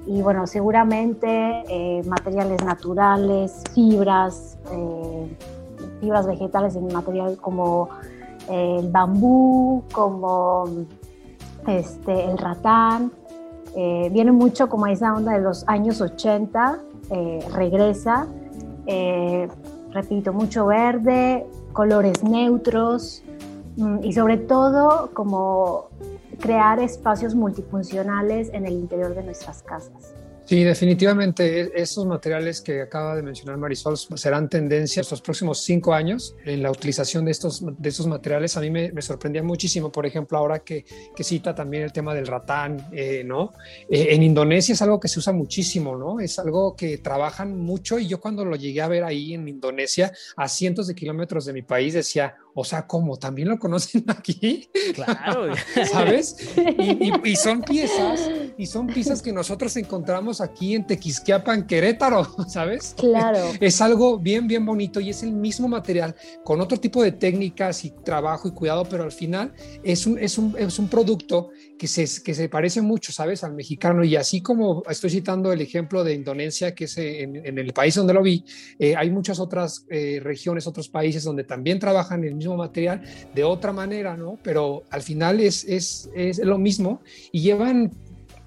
Y 0.09 0.23
bueno, 0.23 0.47
seguramente 0.47 1.29
eh, 1.69 2.03
materiales 2.07 2.65
naturales, 2.65 3.63
fibras, 3.75 4.57
eh, 4.73 5.37
fibras 6.01 6.27
vegetales 6.27 6.75
en 6.77 6.87
material 6.87 7.37
como 7.37 7.91
eh, 8.49 8.79
el 8.81 8.91
bambú, 8.91 9.85
como 9.93 10.65
este, 11.67 12.25
el 12.25 12.39
ratán. 12.39 13.13
viene 14.11 14.33
mucho 14.33 14.69
como 14.69 14.87
esa 14.87 15.13
onda 15.13 15.33
de 15.33 15.41
los 15.41 15.69
años 15.69 16.01
80, 16.01 16.79
regresa 17.55 18.27
repito, 19.93 20.33
mucho 20.33 20.67
verde, 20.67 21.47
colores 21.73 22.23
neutros 22.23 23.23
mm, 23.77 23.99
y 24.03 24.13
sobre 24.13 24.37
todo 24.39 25.11
como 25.13 25.89
crear 26.41 26.81
espacios 26.81 27.35
multifuncionales 27.35 28.51
en 28.53 28.67
el 28.67 28.75
interior 28.75 29.15
de 29.15 29.23
nuestras 29.23 29.63
casas. 29.63 30.15
Sí, 30.49 30.65
definitivamente 30.65 31.61
e-, 31.61 31.73
esos 31.75 32.07
materiales 32.07 32.63
que 32.63 32.81
acaba 32.81 33.15
de 33.15 33.23
mencionar 33.23 33.59
Marisol 33.59 33.99
serán 33.99 34.49
tendencia 34.49 35.03
estos 35.03 35.21
próximos 35.21 35.63
cinco 35.63 35.93
años 35.93 36.37
en 36.47 36.63
la 36.63 36.71
utilización 36.71 37.27
de 37.27 37.33
estos, 37.33 37.63
de 37.63 37.89
estos 37.89 38.07
materiales. 38.07 38.57
A 38.57 38.63
mí 38.63 38.71
me, 38.71 39.03
sorprendía 39.03 39.43
muchísimo, 39.43 39.93
por 39.93 40.07
ejemplo, 40.07 40.39
ahora 40.39 40.61
que, 40.61 40.87
que 41.15 41.23
cita 41.23 41.55
también 41.55 41.83
el 41.83 41.93
tema 41.93 42.15
del 42.15 42.27
ratán, 42.27 42.89
eh, 42.93 43.25
¿no? 43.27 43.53
Eh, 43.91 44.09
en 44.13 44.23
Indonesia 44.23 44.73
es 44.73 44.81
algo 44.81 44.99
que 44.99 45.09
se 45.09 45.19
usa 45.19 45.35
muchísimo, 45.35 45.99
¿no? 45.99 46.19
Es 46.19 46.39
algo 46.39 46.75
que 46.75 46.97
trabajan 46.97 47.55
mucho 47.55 47.99
y 47.99 48.07
yo 48.07 48.19
cuando 48.19 48.43
lo 48.47 48.57
llegué 48.57 48.81
a 48.81 48.89
ver 48.89 49.05
ahí 49.05 49.35
en 49.35 49.47
Indonesia, 49.49 50.15
a 50.35 50.49
cientos 50.49 50.87
de 50.87 50.95
kilómetros 50.95 51.45
de 51.45 51.53
mi 51.53 51.61
país, 51.61 51.93
decía, 51.93 52.37
o 52.61 52.65
sea, 52.65 52.89
¿cómo? 52.89 53.17
¿También 53.17 53.49
lo 53.49 53.59
conocen 53.59 54.05
aquí? 54.09 54.69
Claro. 54.95 55.55
¿Sabes? 55.91 56.37
Y, 57.25 57.37
son 57.37 57.63
piezas, 57.63 58.31
y 58.57 58.67
son 58.67 58.87
piezas 58.87 59.23
que 59.23 59.33
nosotros 59.33 59.77
encontramos 59.77 60.41
aquí 60.41 60.75
en 60.75 60.87
Tequisquiapan, 60.87 61.67
Querétaro, 61.67 62.27
¿sabes? 62.49 62.95
Claro. 62.97 63.51
Es 63.61 63.81
algo 63.81 64.19
bien, 64.19 64.47
bien 64.47 64.65
bonito 64.65 65.01
y 65.01 65.11
es 65.11 65.23
el 65.23 65.33
mismo 65.33 65.69
material 65.69 66.15
con 66.45 66.61
otro 66.61 66.79
tipo 66.79 67.03
de 67.03 67.13
técnicas 67.13 67.85
y 67.85 67.91
trabajo 67.91 68.49
y 68.49 68.53
cuidado, 68.53 68.85
pero 68.89 69.05
al 69.05 69.13
final 69.13 69.53
es 69.83 70.07
un, 70.07 70.19
es 70.19 70.39
un, 70.39 70.55
es 70.59 70.79
un 70.79 70.89
producto 70.89 71.51
que 71.79 71.87
se, 71.87 72.23
que 72.23 72.35
se 72.35 72.49
parece 72.49 72.83
mucho, 72.83 73.13
¿sabes? 73.13 73.45
Al 73.45 73.55
mexicano. 73.55 74.05
Y 74.05 74.17
así 74.17 74.43
como 74.43 74.83
estoy 74.91 75.11
citando 75.11 75.53
el 75.53 75.61
ejemplo 75.61 76.05
de 76.05 76.13
Indonesia, 76.13 76.75
que 76.75 76.85
es 76.85 76.99
en, 76.99 77.37
el 77.37 77.73
país 77.73 77.95
donde 77.95 78.13
lo 78.13 78.23
vi, 78.23 78.45
eh, 78.79 78.95
hay 78.97 79.11
muchas 79.11 79.39
otras 79.39 79.87
eh, 79.89 80.21
regiones, 80.23 80.67
otros 80.67 80.89
países 80.89 81.23
donde 81.23 81.45
también 81.45 81.79
trabajan 81.79 82.25
el 82.25 82.35
mismo 82.35 82.57
material 82.57 83.03
de 83.35 83.45
otra 83.45 83.73
manera, 83.73 84.17
¿no? 84.17 84.39
Pero 84.43 84.83
al 84.91 85.03
final 85.03 85.41
es, 85.41 85.65
es, 85.65 86.11
es 86.15 86.39
lo 86.39 86.59
mismo 86.59 87.01
y 87.31 87.41
llevan 87.41 87.93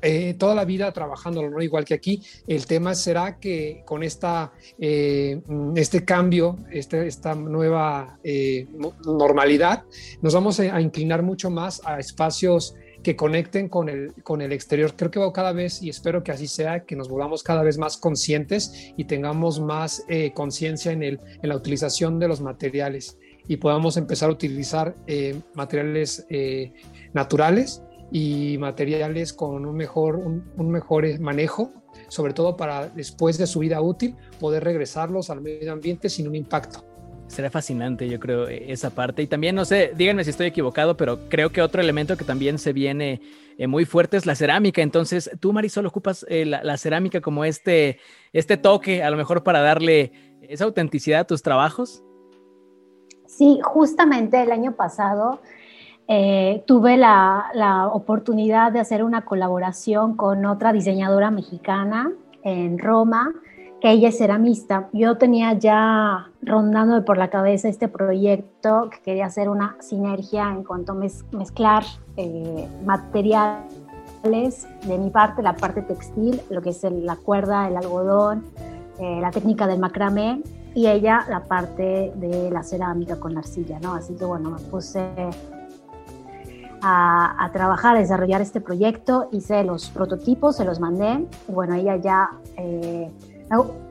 eh, 0.03 0.33
toda 0.37 0.55
la 0.55 0.65
vida 0.65 0.91
trabajándolo, 0.91 1.49
¿no? 1.49 1.61
Igual 1.61 1.85
que 1.85 1.93
aquí, 1.93 2.21
el 2.47 2.65
tema 2.65 2.95
será 2.95 3.39
que 3.39 3.83
con 3.85 4.03
esta, 4.03 4.51
este 4.77 6.03
cambio, 6.03 6.57
este, 6.71 7.07
esta 7.07 7.35
nueva 7.35 8.19
normalidad, 9.05 9.83
nos 10.21 10.33
vamos 10.33 10.59
a, 10.59 10.81
inclinar 10.81 11.21
mucho 11.21 11.49
más 11.51 11.81
a 11.85 11.99
espacios 11.99 12.75
que 13.03 13.15
conecten 13.15 13.69
con 13.69 13.89
el, 13.89 14.13
con 14.23 14.41
el 14.41 14.51
exterior. 14.51 14.93
Creo 14.95 15.11
que 15.11 15.19
va 15.19 15.33
cada 15.33 15.53
vez, 15.53 15.81
y 15.81 15.89
espero 15.89 16.23
que 16.23 16.31
así 16.31 16.47
sea, 16.47 16.85
que 16.85 16.95
nos 16.95 17.09
volvamos 17.09 17.43
cada 17.43 17.63
vez 17.63 17.77
más 17.77 17.97
conscientes 17.97 18.93
y 18.97 19.05
tengamos 19.05 19.59
más 19.59 20.03
eh, 20.07 20.31
conciencia 20.33 20.91
en, 20.91 21.03
en 21.03 21.19
la 21.41 21.55
utilización 21.55 22.19
de 22.19 22.27
los 22.27 22.41
materiales 22.41 23.17
y 23.47 23.57
podamos 23.57 23.97
empezar 23.97 24.29
a 24.29 24.33
utilizar 24.33 24.95
eh, 25.07 25.39
materiales 25.55 26.25
eh, 26.29 26.73
naturales 27.13 27.83
y 28.11 28.57
materiales 28.57 29.33
con 29.33 29.65
un 29.65 29.75
mejor, 29.75 30.17
un 30.17 30.69
mejor 30.69 31.19
manejo, 31.19 31.73
sobre 32.09 32.33
todo 32.33 32.57
para 32.57 32.87
después 32.89 33.37
de 33.37 33.47
su 33.47 33.59
vida 33.59 33.81
útil 33.81 34.15
poder 34.39 34.63
regresarlos 34.63 35.29
al 35.29 35.41
medio 35.41 35.71
ambiente 35.71 36.09
sin 36.09 36.27
un 36.27 36.35
impacto. 36.35 36.90
Será 37.31 37.49
fascinante, 37.49 38.09
yo 38.09 38.19
creo, 38.19 38.49
e, 38.49 38.73
esa 38.73 38.89
parte. 38.89 39.21
Y 39.21 39.27
también, 39.27 39.55
no 39.55 39.63
sé, 39.63 39.93
díganme 39.95 40.25
si 40.25 40.31
estoy 40.31 40.47
equivocado, 40.47 40.97
pero 40.97 41.29
creo 41.29 41.49
que 41.49 41.61
otro 41.61 41.81
elemento 41.81 42.17
que 42.17 42.25
también 42.25 42.59
se 42.59 42.73
viene 42.73 43.21
eh, 43.57 43.67
muy 43.67 43.85
fuerte 43.85 44.17
es 44.17 44.25
la 44.25 44.35
cerámica. 44.35 44.81
Entonces, 44.81 45.31
tú, 45.39 45.53
Marisol, 45.53 45.85
ocupas 45.85 46.25
eh, 46.27 46.45
la, 46.45 46.77
cerámica 46.77 47.21
como 47.21 47.45
este, 47.45 47.99
este 48.33 48.57
toque, 48.57 49.01
a 49.01 49.09
lo 49.09 49.15
mejor 49.15 49.43
para 49.43 49.61
darle 49.61 50.11
esa 50.41 50.65
autenticidad 50.65 51.21
a 51.21 51.23
tus 51.23 51.41
trabajos. 51.41 52.03
Sí, 53.27 53.59
justamente 53.63 54.43
el 54.43 54.51
año 54.51 54.73
pasado 54.73 55.41
eh, 56.09 56.63
tuve 56.67 56.97
la, 56.97 57.45
la 57.53 57.87
oportunidad 57.87 58.73
de 58.73 58.81
hacer 58.81 59.05
una 59.05 59.23
colaboración 59.23 60.17
con 60.17 60.45
otra 60.45 60.73
diseñadora 60.73 61.31
mexicana 61.31 62.11
en 62.43 62.77
Roma 62.77 63.31
que 63.81 63.89
ella 63.91 64.09
es 64.09 64.19
ceramista. 64.19 64.89
Yo 64.93 65.17
tenía 65.17 65.53
ya 65.53 66.29
rondando 66.43 67.03
por 67.03 67.17
la 67.17 67.29
cabeza 67.29 67.67
este 67.67 67.87
proyecto 67.87 68.89
que 68.91 69.01
quería 69.01 69.25
hacer 69.25 69.49
una 69.49 69.75
sinergia 69.79 70.49
en 70.51 70.63
cuanto 70.63 70.91
a 70.91 70.95
mezclar 70.95 71.83
eh, 72.15 72.67
materiales 72.85 74.67
de 74.85 74.97
mi 74.99 75.09
parte, 75.09 75.41
la 75.41 75.55
parte 75.55 75.81
textil, 75.81 76.41
lo 76.51 76.61
que 76.61 76.69
es 76.69 76.83
la 76.83 77.15
cuerda, 77.15 77.67
el 77.67 77.75
algodón, 77.75 78.45
eh, 78.99 79.19
la 79.19 79.31
técnica 79.31 79.65
del 79.65 79.79
macramé 79.79 80.43
y 80.75 80.85
ella 80.85 81.25
la 81.27 81.43
parte 81.43 82.13
de 82.15 82.51
la 82.51 82.61
cerámica 82.61 83.19
con 83.19 83.33
la 83.33 83.39
arcilla, 83.39 83.79
¿no? 83.79 83.95
Así 83.95 84.13
que 84.13 84.25
bueno, 84.25 84.51
me 84.51 84.59
puse 84.59 85.09
a, 86.83 87.49
trabajar, 87.51 87.95
a 87.95 87.99
desarrollar 87.99 88.41
este 88.41 88.61
proyecto, 88.61 89.27
hice 89.31 89.63
los 89.63 89.89
prototipos, 89.89 90.55
se 90.55 90.65
los 90.65 90.79
mandé, 90.79 91.25
bueno, 91.47 91.73
ella 91.73 91.95
ya... 91.95 92.29
Eh, 92.57 93.09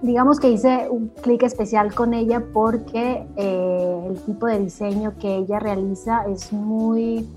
digamos 0.02 0.40
que 0.40 0.50
hice 0.50 0.88
un 0.88 1.08
clic 1.08 1.42
especial 1.42 1.94
con 1.94 2.14
ella 2.14 2.42
porque 2.52 3.26
eh, 3.36 4.04
el 4.08 4.20
tipo 4.22 4.46
de 4.46 4.58
diseño 4.58 5.12
que 5.18 5.36
ella 5.36 5.58
realiza 5.58 6.24
es 6.26 6.52
muy 6.52 7.28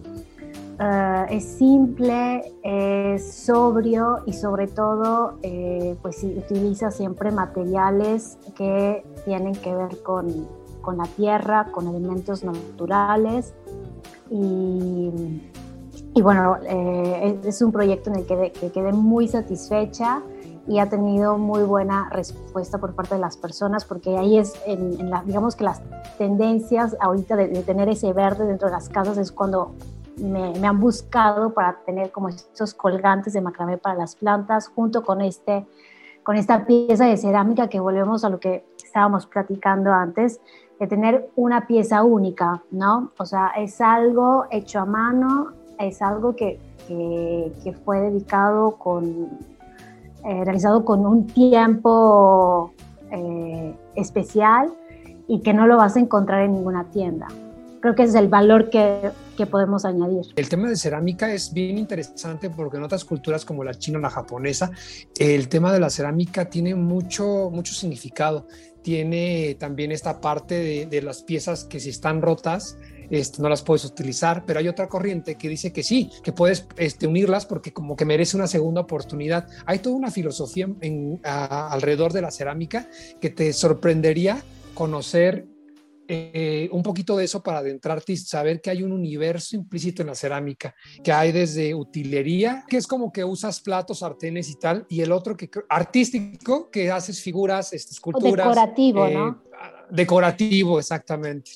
eh, 0.80 1.26
es 1.30 1.44
simple, 1.44 2.54
es 2.64 3.34
sobrio 3.34 4.20
y 4.26 4.34
sobre 4.34 4.68
todo 4.68 5.34
eh, 5.44 5.98
pues 6.02 6.24
utiliza 6.24 6.92
siempre 6.92 7.32
materiales 7.32 8.38
que 8.56 9.04
tienen 9.26 9.54
que 9.54 9.76
ver 9.76 10.02
con, 10.02 10.48
con 10.82 10.98
la 10.98 11.06
tierra, 11.18 11.68
con 11.72 11.90
elementos 11.90 12.44
naturales 12.44 13.54
y, 14.30 15.12
bueno, 16.22 16.58
es 16.64 17.62
un 17.62 17.72
proyecto 17.72 18.10
en 18.10 18.16
el 18.20 18.26
que 18.26 18.72
quedé 18.72 18.94
muy 18.94 19.28
satisfecha 19.28 20.24
y 20.68 20.80
ha 20.80 20.90
tenido 20.90 21.38
muy 21.38 21.64
buena 21.64 22.10
respuesta 22.10 22.78
por 22.78 22.96
parte 22.96 23.16
de 23.16 23.22
las 23.22 23.38
personas 23.38 23.84
porque 23.86 24.18
ahí 24.18 24.38
es, 24.38 24.54
en, 24.66 25.10
la, 25.10 25.24
digamos 25.24 25.56
que 25.56 25.64
las 25.66 25.82
tendencias 26.18 26.96
ahorita 27.00 27.36
de, 27.36 27.48
tener 27.64 27.90
ese 27.90 28.14
verde 28.14 28.46
dentro 28.46 28.68
de 28.68 28.74
las 28.74 28.88
casas 28.90 29.18
es 29.18 29.32
cuando 29.32 29.74
me, 30.18 30.54
me, 30.60 30.68
han 30.68 30.80
buscado 30.80 31.54
para 31.54 31.78
tener 31.86 32.12
como 32.12 32.30
estos 32.30 32.74
colgantes 32.74 33.34
de 33.34 33.42
macramé 33.42 33.78
para 33.78 33.96
las 33.96 34.16
plantas 34.16 34.70
junto 34.70 35.04
con, 35.04 35.22
este, 35.22 35.66
con 36.24 36.38
esta 36.38 36.66
pieza 36.66 37.06
de 37.06 37.18
cerámica 37.18 37.68
que 37.68 37.80
volvemos 37.80 38.24
a 38.24 38.30
lo 38.30 38.40
que 38.40 38.66
estábamos 38.84 39.26
platicando 39.26 39.92
antes, 39.92 40.40
de 40.80 40.88
tener 40.88 41.30
una 41.36 41.68
pieza 41.68 42.04
única, 42.04 42.64
¿no? 42.72 43.12
O 43.18 43.26
sea, 43.26 43.52
es 43.58 43.82
algo 43.82 44.46
hecho 44.52 44.80
a 44.80 44.86
mano, 44.86 45.52
es 45.80 46.02
algo 46.02 46.36
que, 46.36 46.60
que, 46.88 47.52
que 47.64 47.74
fue 47.74 48.00
dedicado 48.02 48.78
con 48.78 49.30
eh, 50.26 50.44
realizado 50.46 50.86
con 50.86 51.06
un 51.06 51.28
tiempo 51.28 52.74
eh, 53.12 53.76
especial 53.96 54.72
y 55.28 55.42
que 55.42 55.54
no 55.54 55.68
lo 55.68 55.78
vas 55.78 55.96
a 55.96 56.00
encontrar 56.00 56.44
en 56.44 56.54
ninguna 56.54 56.86
tienda. 56.92 57.28
creo 57.82 57.96
que 57.96 58.04
es 58.04 58.16
el 58.16 58.30
valor 58.30 58.70
que, 58.70 59.12
que, 59.36 59.46
podemos 59.46 59.84
añadir. 59.84 60.22
El 60.38 60.48
tema 60.48 60.70
de 60.70 60.78
cerámica 60.78 61.34
es 61.34 61.52
bien 61.52 61.78
interesante 61.78 62.50
porque 62.50 62.78
en 62.78 62.84
otras 62.84 63.04
culturas 63.04 63.44
como 63.44 63.66
la 63.66 63.74
china 63.74 63.98
o 63.98 64.02
la 64.02 64.10
japonesa, 64.10 64.72
el 65.20 65.50
tema 65.50 65.74
de 65.74 65.82
la 65.82 65.90
cerámica 65.90 66.50
tiene 66.50 66.76
mucho, 66.76 67.50
mucho 67.52 67.74
significado. 67.74 68.48
Tiene 68.82 69.58
también 69.60 69.92
esta 69.92 70.22
parte 70.22 70.56
de, 70.56 70.86
de 70.86 71.02
las 71.02 71.24
piezas 71.24 71.66
que 71.66 71.82
si 71.82 71.90
están 71.90 72.22
rotas, 72.22 72.78
este, 73.14 73.44
no 73.44 73.50
las 73.50 73.62
puedes 73.62 73.86
utilizar, 73.86 74.44
pero 74.44 74.60
hay 74.60 74.68
otra 74.68 74.88
corriente 74.88 75.36
que 75.36 75.48
dice 75.48 75.72
que 75.72 75.84
sí, 75.84 76.10
que 76.24 76.34
puedes 76.34 76.66
este, 76.78 77.06
unirlas 77.06 77.46
porque 77.46 77.72
como 77.72 77.96
que 77.96 78.06
merece 78.06 78.36
una 78.36 78.48
segunda 78.48 78.82
oportunidad. 78.82 79.48
Hay 79.68 79.80
toda 79.80 79.96
una 79.96 80.10
filosofía 80.10 80.68
en, 80.82 81.20
alrededor 81.24 82.12
de 82.12 82.24
la 82.24 82.32
cerámica 82.32 82.90
que 83.22 83.30
te 83.30 83.54
sorprendería 83.54 84.44
conocer 84.74 85.46
eh, 86.08 86.70
un 86.72 86.82
poquito 86.82 87.16
de 87.16 87.26
eso 87.26 87.44
para 87.44 87.60
adentrarte 87.60 88.14
y 88.14 88.18
saber 88.18 88.62
que 88.62 88.72
hay 88.72 88.82
un 88.82 88.92
universo 88.92 89.56
implícito 89.56 90.02
en 90.02 90.08
la 90.08 90.16
cerámica, 90.16 90.74
que 91.04 91.12
hay 91.12 91.32
desde 91.32 91.76
utilería, 91.76 92.66
que 92.68 92.78
es 92.78 92.88
como 92.88 93.12
que 93.12 93.24
usas 93.24 93.62
platos, 93.62 94.00
sartenes 94.00 94.50
y 94.50 94.56
tal, 94.56 94.88
y 94.90 95.02
el 95.02 95.12
otro 95.12 95.38
que 95.38 95.52
artístico, 95.70 96.72
que 96.72 96.90
haces 96.90 97.22
figuras, 97.22 97.74
este, 97.74 97.92
esculturas. 97.92 98.48
decorativo, 98.48 99.08
¿no? 99.08 99.30
Eh, 99.30 99.86
decorativo, 99.92 100.80
exactamente. 100.80 101.52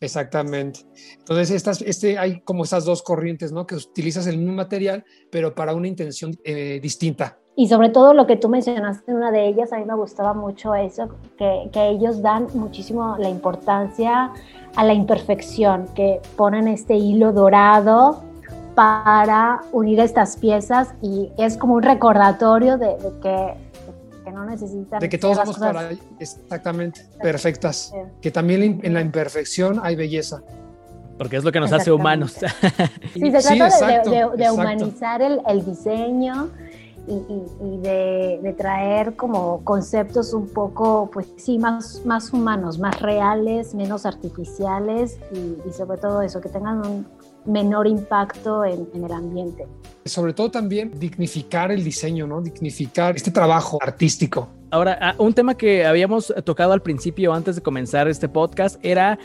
Exactamente. 0.00 0.80
Entonces, 1.18 1.50
estas, 1.50 1.82
este, 1.82 2.18
hay 2.18 2.40
como 2.40 2.64
esas 2.64 2.86
dos 2.86 3.02
corrientes, 3.02 3.52
¿no? 3.52 3.66
Que 3.66 3.74
utilizas 3.74 4.26
el 4.26 4.38
mismo 4.38 4.54
material, 4.54 5.04
pero 5.30 5.54
para 5.54 5.74
una 5.74 5.88
intención 5.88 6.32
eh, 6.42 6.80
distinta. 6.82 7.38
Y 7.54 7.68
sobre 7.68 7.90
todo 7.90 8.14
lo 8.14 8.26
que 8.26 8.36
tú 8.36 8.48
mencionaste 8.48 9.10
en 9.10 9.18
una 9.18 9.30
de 9.30 9.46
ellas, 9.46 9.72
a 9.72 9.78
mí 9.78 9.84
me 9.84 9.94
gustaba 9.94 10.32
mucho 10.32 10.74
eso, 10.74 11.10
que, 11.36 11.68
que 11.70 11.88
ellos 11.90 12.22
dan 12.22 12.46
muchísimo 12.54 13.16
la 13.18 13.28
importancia 13.28 14.32
a 14.76 14.84
la 14.84 14.94
imperfección, 14.94 15.86
que 15.94 16.20
ponen 16.36 16.68
este 16.68 16.94
hilo 16.94 17.32
dorado 17.32 18.22
para 18.74 19.60
unir 19.72 20.00
estas 20.00 20.38
piezas 20.38 20.94
y 21.02 21.30
es 21.36 21.58
como 21.58 21.74
un 21.74 21.82
recordatorio 21.82 22.78
de 22.78 22.96
que 23.20 23.54
no 24.32 24.44
necesitan. 24.44 25.00
De 25.00 25.08
que 25.08 25.18
todos 25.18 25.36
somos 25.36 25.58
para 25.58 25.90
exactamente 26.18 27.06
perfectas. 27.22 27.92
Que 28.20 28.30
también 28.30 28.80
en 28.82 28.94
la 28.94 29.00
imperfección 29.00 29.80
hay 29.82 29.96
belleza. 29.96 30.42
Porque 31.18 31.36
es 31.36 31.44
lo 31.44 31.52
que 31.52 31.60
nos 31.60 31.72
hace 31.72 31.92
humanos. 31.92 32.36
Sí, 33.12 33.30
se 33.30 33.56
trata 33.56 34.02
de, 34.36 34.50
humanizar 34.50 35.20
el, 35.20 35.40
el 35.46 35.64
diseño 35.64 36.48
y, 37.06 37.12
y, 37.12 37.78
de, 37.78 38.40
de, 38.42 38.52
traer 38.52 39.16
como 39.16 39.64
conceptos 39.64 40.32
un 40.32 40.48
poco, 40.48 41.10
pues 41.12 41.26
sí, 41.36 41.58
más, 41.58 42.02
más 42.06 42.32
humanos, 42.32 42.78
más 42.78 43.00
reales, 43.00 43.74
menos 43.74 44.06
artificiales 44.06 45.18
y, 45.32 45.56
y 45.68 45.72
sobre 45.72 45.98
todo 45.98 46.22
eso, 46.22 46.40
que 46.40 46.48
tengan 46.48 46.86
un, 46.86 47.06
menor 47.44 47.86
impacto 47.86 48.64
en, 48.64 48.88
el 48.94 49.12
ambiente. 49.12 49.66
Sobre 50.04 50.32
todo 50.32 50.50
también 50.50 50.92
dignificar 50.98 51.70
el 51.70 51.84
diseño, 51.84 52.26
¿no? 52.26 52.40
Dignificar 52.40 53.16
este 53.16 53.30
trabajo 53.30 53.78
artístico. 53.80 54.48
Ahora, 54.70 54.98
ah, 55.00 55.14
un 55.18 55.34
tema 55.34 55.56
que 55.56 55.84
habíamos 55.84 56.32
tocado 56.44 56.72
al 56.72 56.80
principio 56.80 57.34
antes 57.34 57.56
de 57.56 57.62
comenzar 57.62 58.08
este 58.08 58.28
podcast 58.28 58.78
era 58.84 59.18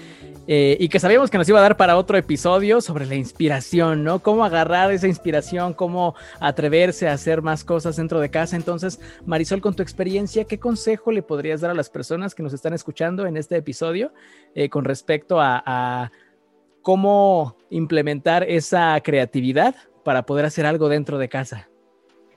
eh, 0.48 0.78
y 0.80 0.90
que 0.90 1.00
sabíamos 1.00 1.30
que 1.30 1.38
nos 1.38 1.50
iba 1.50 1.60
a 1.60 1.62
dar 1.62 1.78
para 1.78 1.98
otro 1.98 2.18
episodio 2.18 2.82
sobre 2.82 3.06
la 3.06 3.16
inspiración, 3.16 4.04
¿no? 4.04 4.20
Cómo 4.20 4.44
agarrar 4.46 4.92
esa 4.92 5.08
inspiración, 5.08 5.74
cómo 5.74 6.16
atreverse 6.40 7.08
a 7.08 7.14
hacer 7.14 7.42
más 7.42 7.64
cosas 7.64 7.96
dentro 7.96 8.20
de 8.20 8.30
casa. 8.30 8.56
Entonces, 8.56 9.00
Marisol, 9.26 9.62
con 9.62 9.76
tu 9.76 9.84
experiencia, 9.84 10.46
¿qué 10.46 10.60
consejo 10.60 11.12
le 11.12 11.24
podrías 11.24 11.62
dar 11.62 11.72
a 11.72 11.76
las 11.76 11.90
personas 11.90 12.36
que 12.36 12.44
nos 12.44 12.54
están 12.54 12.74
escuchando 12.74 13.26
en 13.26 13.38
este 13.38 13.56
episodio 13.56 14.14
eh, 14.54 14.70
con 14.70 14.84
respecto 14.84 15.40
a 15.40 16.12
cómo 16.86 17.56
implementar 17.72 18.44
esa 18.44 19.02
creatividad 19.02 19.74
para 20.04 20.24
poder 20.28 20.46
hacer 20.46 20.68
algo 20.68 20.88
dentro 20.88 21.18
de 21.18 21.28
casa. 21.28 21.68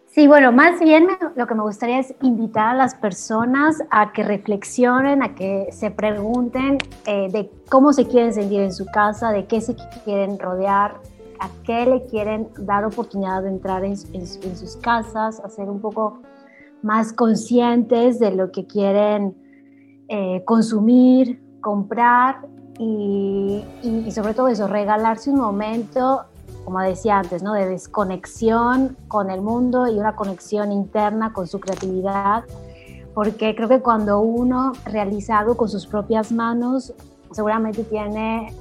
Sí, 0.07 0.27
bueno, 0.27 0.53
más 0.53 0.81
bien 0.81 1.07
lo 1.37 1.47
que 1.47 1.55
me 1.55 1.61
gustaría 1.61 1.99
es 1.99 2.15
invitar 2.23 2.69
a 2.69 2.75
las 2.75 2.95
personas 2.95 3.83
a 3.91 4.11
que 4.15 4.23
reflexionen, 4.23 5.23
a 5.23 5.35
que 5.35 5.69
se 5.71 5.91
pregunten 5.91 6.79
eh, 7.07 7.29
de 7.31 7.51
cómo 7.69 7.93
se 7.93 8.07
quieren 8.07 8.33
sentir 8.33 8.63
en 8.63 8.73
su 8.73 8.87
casa, 8.87 9.33
de 9.33 9.45
qué 9.45 9.61
se 9.61 9.77
quieren 10.07 10.39
rodear, 10.39 10.99
a 11.41 11.51
qué 11.65 11.85
le 11.85 12.07
quieren 12.07 12.49
dar 12.61 12.87
oportunidad 12.87 13.43
de 13.43 13.51
entrar 13.51 13.85
en, 13.85 13.99
sus 13.99 14.77
casas, 14.79 15.41
a 15.41 15.51
ser 15.51 15.69
un 15.69 15.83
poco 15.83 16.23
más 16.83 17.13
conscientes 17.13 18.19
de 18.19 18.31
lo 18.31 18.51
que 18.51 18.67
quieren 18.67 19.37
eh, 20.09 20.43
consumir, 20.47 21.39
comprar 21.61 22.49
y, 22.79 23.65
sobre 24.13 24.35
todo 24.35 24.49
eso, 24.49 24.69
regalarse 24.69 25.31
un 25.31 25.37
momento, 25.39 26.23
como 26.65 26.81
decía 26.81 27.19
antes, 27.19 27.43
¿no? 27.43 27.55
de 27.55 27.67
desconexión 27.67 28.97
con 29.09 29.31
el 29.31 29.41
mundo 29.41 29.89
y 29.89 29.99
una 29.99 30.15
conexión 30.15 30.71
interna 30.71 31.33
con 31.33 31.47
su 31.47 31.59
creatividad, 31.59 32.45
porque 33.15 33.57
creo 33.57 33.69
que 33.69 33.81
cuando 33.81 34.21
uno 34.21 34.73
realiza 34.85 35.39
algo 35.39 35.57
con 35.57 35.69
sus 35.69 35.87
propias 35.87 36.31
manos, 36.31 36.93
seguramente 37.33 37.83
tiene 37.83 38.53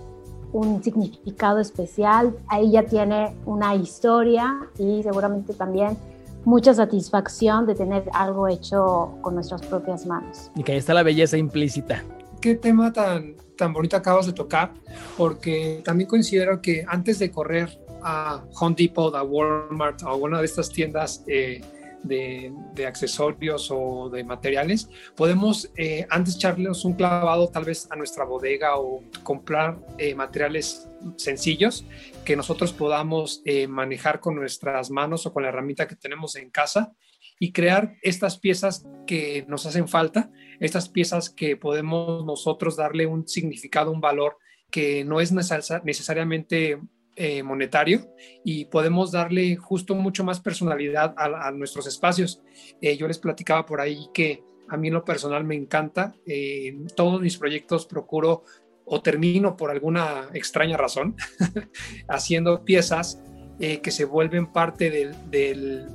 un 0.51 0.81
significado 0.81 1.59
especial, 1.59 2.35
ahí 2.47 2.71
ya 2.71 2.83
tiene 2.83 3.35
una 3.45 3.75
historia 3.75 4.57
y 4.79 5.03
seguramente 5.03 5.53
también 5.53 5.97
mucha 6.45 6.73
satisfacción 6.73 7.65
de 7.65 7.75
tener 7.75 8.05
algo 8.13 8.47
hecho 8.47 9.11
con 9.21 9.35
nuestras 9.35 9.61
propias 9.61 10.05
manos. 10.05 10.49
Y 10.55 10.63
que 10.63 10.71
ahí 10.71 10.77
está 10.77 10.93
la 10.93 11.03
belleza 11.03 11.37
implícita. 11.37 12.03
Qué 12.47 12.55
tema 12.55 12.93
tan 12.93 13.35
tan 13.57 13.73
bonito 13.73 13.97
acabas 13.97 14.25
de 14.25 14.31
tocar, 14.31 14.73
porque 15.17 15.81
también 15.83 16.09
considero 16.09 16.61
que 16.61 16.85
antes 16.87 17.19
de 17.19 17.29
correr 17.29 17.77
a 18.01 18.41
Home 18.61 18.73
Depot, 18.73 19.13
a 19.13 19.21
Walmart, 19.21 20.01
a 20.03 20.11
alguna 20.11 20.39
de 20.39 20.45
estas 20.45 20.69
tiendas 20.69 21.25
eh, 21.27 21.59
de, 22.03 22.53
accesorios 22.87 23.67
o 23.69 24.09
de 24.09 24.23
materiales, 24.23 24.87
podemos 25.13 25.69
eh, 25.75 26.07
antes 26.09 26.37
echarles 26.37 26.85
un 26.85 26.93
clavado 26.93 27.49
tal 27.49 27.65
vez 27.65 27.85
a 27.91 27.97
nuestra 27.97 28.23
bodega 28.23 28.77
o 28.77 29.03
comprar 29.23 29.77
eh, 29.97 30.15
materiales 30.15 30.87
sencillos 31.17 31.83
que 32.23 32.37
nosotros 32.37 32.71
podamos 32.71 33.43
manejar 33.67 34.21
con 34.21 34.35
nuestras 34.35 34.89
manos 34.89 35.25
o 35.25 35.33
con 35.33 35.43
la 35.43 35.49
herramienta 35.49 35.85
que 35.85 35.97
tenemos 35.97 36.37
en 36.37 36.49
casa 36.49 36.93
y 37.39 37.51
crear 37.51 37.95
estas 38.01 38.39
piezas 38.39 38.87
que 39.05 39.45
nos 39.47 39.65
hacen 39.65 39.87
falta, 39.87 40.31
estas 40.59 40.89
piezas 40.89 41.29
que 41.29 41.55
podemos 41.55 42.25
nosotros 42.25 42.75
darle 42.75 43.05
un 43.05 43.27
significado, 43.27 43.91
un 43.91 44.01
valor 44.01 44.37
que 44.69 45.03
no 45.05 45.21
es 45.21 45.31
necesariamente 45.31 46.79
eh, 47.15 47.41
monetario 47.41 48.13
y 48.43 48.65
podemos 48.65 49.11
darle 49.11 49.55
justo 49.55 49.95
mucho 49.95 50.23
más 50.23 50.39
personalidad 50.39 51.15
a, 51.17 51.51
nuestros 51.51 51.87
espacios. 51.87 52.41
Eh, 52.81 52.97
yo 52.97 53.07
les 53.07 53.17
platicaba 53.17 53.65
por 53.65 53.81
ahí 53.81 54.07
que 54.13 54.43
a 54.67 54.77
mí 54.77 54.89
lo 54.89 55.05
personal 55.05 55.43
me 55.43 55.55
encanta, 55.55 56.13
eh, 56.25 56.77
todos 56.95 57.21
mis 57.21 57.37
proyectos 57.37 57.85
procuro 57.85 58.43
o 58.85 59.01
termino 59.01 59.57
por 59.57 59.71
alguna 59.71 60.29
extraña 60.33 60.77
razón 60.77 61.15
haciendo 62.07 62.63
piezas 62.63 63.21
que 63.57 63.89
se 63.89 64.05
vuelven 64.05 64.53
parte 64.53 64.91
del 65.31 65.87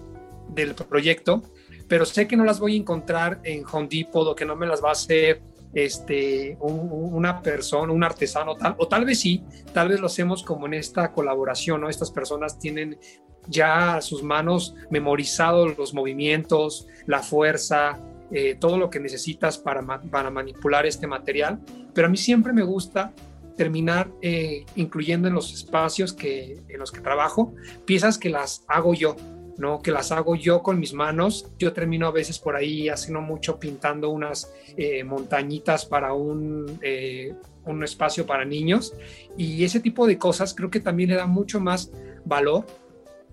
proyecto, 0.88 1.42
pero 1.88 2.04
sé 2.04 2.26
que 2.26 2.36
no 2.36 2.44
las 2.44 2.60
voy 2.60 2.74
a 2.74 2.78
encontrar 2.78 3.40
en 3.44 3.64
Home 3.70 3.88
Depot 3.90 4.26
o 4.26 4.34
que 4.34 4.44
no 4.44 4.56
me 4.56 4.66
las 4.66 4.82
va 4.82 4.90
a 4.90 4.92
hacer 4.92 5.42
este, 5.74 6.56
una 6.60 7.40
persona, 7.40 7.92
un 7.92 8.04
artesano 8.04 8.56
tal, 8.56 8.74
o 8.78 8.88
tal 8.88 9.04
vez 9.04 9.20
sí, 9.20 9.42
tal 9.72 9.88
vez 9.88 10.00
lo 10.00 10.06
hacemos 10.06 10.42
como 10.42 10.66
en 10.66 10.74
esta 10.74 11.12
colaboración, 11.12 11.80
¿no? 11.80 11.88
Estas 11.88 12.10
personas 12.10 12.58
tienen 12.58 12.98
ya 13.48 14.00
sus 14.00 14.22
manos 14.22 14.74
memorizados 14.90 15.76
los 15.76 15.94
movimientos, 15.94 16.86
la 17.06 17.20
fuerza, 17.20 17.98
eh, 18.30 18.56
todo 18.58 18.78
lo 18.78 18.88
que 18.88 19.00
necesitas 19.00 19.58
para, 19.58 19.82
para, 20.10 20.30
manipular 20.30 20.86
este 20.86 21.06
material, 21.06 21.60
pero 21.92 22.06
a 22.06 22.10
mí 22.10 22.16
siempre 22.16 22.52
me 22.52 22.62
gusta 22.62 23.12
terminar 23.56 24.08
eh, 24.22 24.64
incluyendo 24.76 25.28
en 25.28 25.34
los 25.34 25.52
espacios 25.52 26.12
que, 26.12 26.58
en 26.68 26.78
los 26.78 26.90
que 26.90 27.00
trabajo 27.00 27.52
piezas 27.84 28.16
que 28.16 28.30
las 28.30 28.64
hago 28.68 28.94
yo, 28.94 29.16
¿no? 29.62 29.80
que 29.80 29.92
las 29.92 30.12
hago 30.12 30.34
yo 30.34 30.62
con 30.62 30.78
mis 30.78 30.92
manos. 30.92 31.46
Yo 31.58 31.72
termino 31.72 32.08
a 32.08 32.10
veces 32.10 32.38
por 32.38 32.56
ahí 32.56 32.88
haciendo 32.88 33.20
mucho 33.20 33.58
pintando 33.58 34.10
unas 34.10 34.52
eh, 34.76 35.04
montañitas 35.04 35.86
para 35.86 36.12
un, 36.12 36.78
eh, 36.82 37.32
un 37.64 37.84
espacio 37.84 38.26
para 38.26 38.44
niños 38.44 38.92
y 39.38 39.64
ese 39.64 39.80
tipo 39.80 40.06
de 40.06 40.18
cosas 40.18 40.52
creo 40.52 40.70
que 40.70 40.80
también 40.80 41.10
le 41.10 41.16
da 41.16 41.26
mucho 41.26 41.60
más 41.60 41.90
valor 42.24 42.66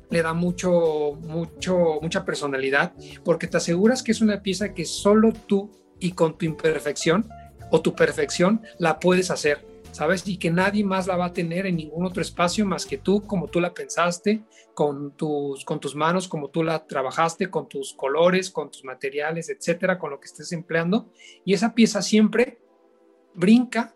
le 0.10 0.22
da 0.24 0.34
mucho, 0.34 1.20
mucho, 1.22 2.00
mucha 2.02 2.26
personalidad, 2.26 2.94
porque 3.24 3.46
te 3.46 3.58
aseguras 3.58 4.02
que 4.02 4.12
es 4.12 4.22
una 4.22 4.42
pieza 4.42 4.74
que 4.74 4.84
solo 4.84 5.32
tú 5.32 5.70
y 6.00 6.13
con 6.13 6.36
tu 6.36 6.46
imperfección 6.46 7.30
o 7.70 7.82
tu 7.82 7.96
perfección 7.96 8.62
la 8.80 9.00
puedes 9.00 9.30
hacer. 9.30 9.68
¿Sabes? 9.99 10.25
Y 10.29 10.38
que 10.38 10.49
nadie 10.49 10.85
más 10.85 11.07
la 11.07 11.17
va 11.17 11.25
a 11.25 11.33
tener 11.33 11.65
en 11.65 11.75
ningún 11.75 12.05
otro 12.05 12.21
espacio 12.21 12.65
más 12.65 12.85
que 12.85 12.97
tú, 12.97 13.21
como 13.27 13.49
tú 13.49 13.59
la 13.59 13.73
pensaste, 13.73 14.45
con 14.73 15.12
tus, 15.12 15.65
con 15.65 15.81
tus 15.81 15.93
manos, 15.93 16.29
como 16.29 16.47
tú 16.47 16.63
la 16.63 16.88
trabajaste, 16.88 17.49
con 17.49 17.67
tus 17.67 17.93
colores, 17.95 18.49
con 18.49 18.71
tus 18.71 18.85
materiales, 18.85 19.49
etcétera, 19.49 19.99
con 19.99 20.12
lo 20.12 20.21
que 20.21 20.27
estés 20.27 20.53
empleando. 20.53 21.09
Y 21.43 21.53
esa 21.53 21.75
pieza 21.75 22.01
siempre 22.01 22.59
brinca 23.33 23.93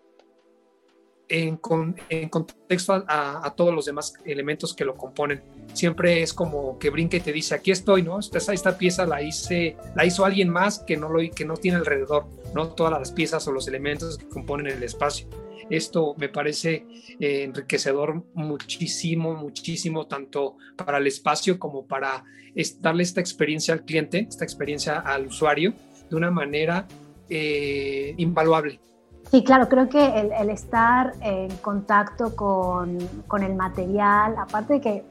en, 1.30 1.56
contexto 1.56 3.06
a, 3.08 3.54
todos 3.56 3.74
los 3.74 3.86
demás 3.86 4.14
elementos 4.26 4.74
que 4.74 4.84
lo 4.84 4.98
componen. 4.98 5.42
Siempre 5.72 6.22
es 6.22 6.34
como 6.34 6.78
que 6.80 6.90
brinca 6.90 7.16
y 7.16 7.22
te 7.22 7.32
dice, 7.32 7.56
aquí 7.56 7.72
estoy, 7.72 8.04
¿no? 8.04 8.20
Esta, 8.20 8.52
esta 8.52 8.78
pieza 8.78 9.06
la, 9.06 9.22
hice, 9.22 9.78
la 9.96 10.04
hizo 10.04 10.26
alguien 10.26 10.50
más 10.50 10.80
que 10.80 10.98
no, 10.98 11.08
lo, 11.08 11.22
que 11.34 11.46
no 11.46 11.56
tiene 11.56 11.78
alrededor, 11.78 12.26
¿no? 12.54 12.68
Todas 12.68 12.92
las 12.92 13.14
piezas 13.14 13.48
o 13.48 13.54
los 13.54 13.70
elementos 13.70 14.18
que 14.18 14.28
componen 14.28 14.68
el 14.68 14.84
espacio. 14.84 15.28
Esto 15.70 16.16
me 16.18 16.30
parece 16.30 16.86
eh, 17.20 17.44
enriquecedor 17.44 18.24
muchísimo, 18.34 19.34
muchísimo, 19.36 20.08
tanto 20.08 20.58
para 20.76 20.98
el 20.98 21.08
espacio 21.08 21.60
como 21.60 21.86
para 21.86 22.24
darle 22.80 23.04
esta 23.04 23.20
experiencia 23.20 23.74
al 23.74 23.84
cliente, 23.84 24.28
esta 24.30 24.44
experiencia 24.44 25.00
al 25.00 25.28
usuario, 25.28 25.74
de 26.10 26.16
una 26.16 26.32
manera 26.32 26.88
eh, 27.30 28.14
invaluable. 28.18 28.80
Sí, 29.32 29.44
claro, 29.44 29.68
creo 29.68 29.90
que 29.90 30.06
el, 30.06 30.50
estar 30.50 31.14
en 31.22 31.50
contacto 31.58 32.36
con, 32.36 33.00
con, 33.28 33.42
el 33.42 33.56
material, 33.56 34.36
aparte 34.38 34.74
de 34.74 34.82
que 34.82 35.04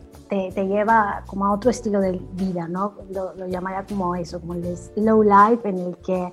te, 0.55 0.67
lleva 0.67 1.23
como 1.27 1.47
a 1.47 1.53
otro 1.53 1.71
estilo 1.71 2.01
de 2.01 2.19
vida, 2.33 2.67
¿no? 2.67 2.95
Lo, 3.13 3.35
lo, 3.35 3.47
llamaría 3.47 3.85
como 3.87 4.15
eso, 4.15 4.41
como 4.41 4.55
el 4.55 4.77
slow 4.77 5.23
life, 5.23 5.69
en 5.69 5.79
el 5.79 5.97
que 5.99 6.33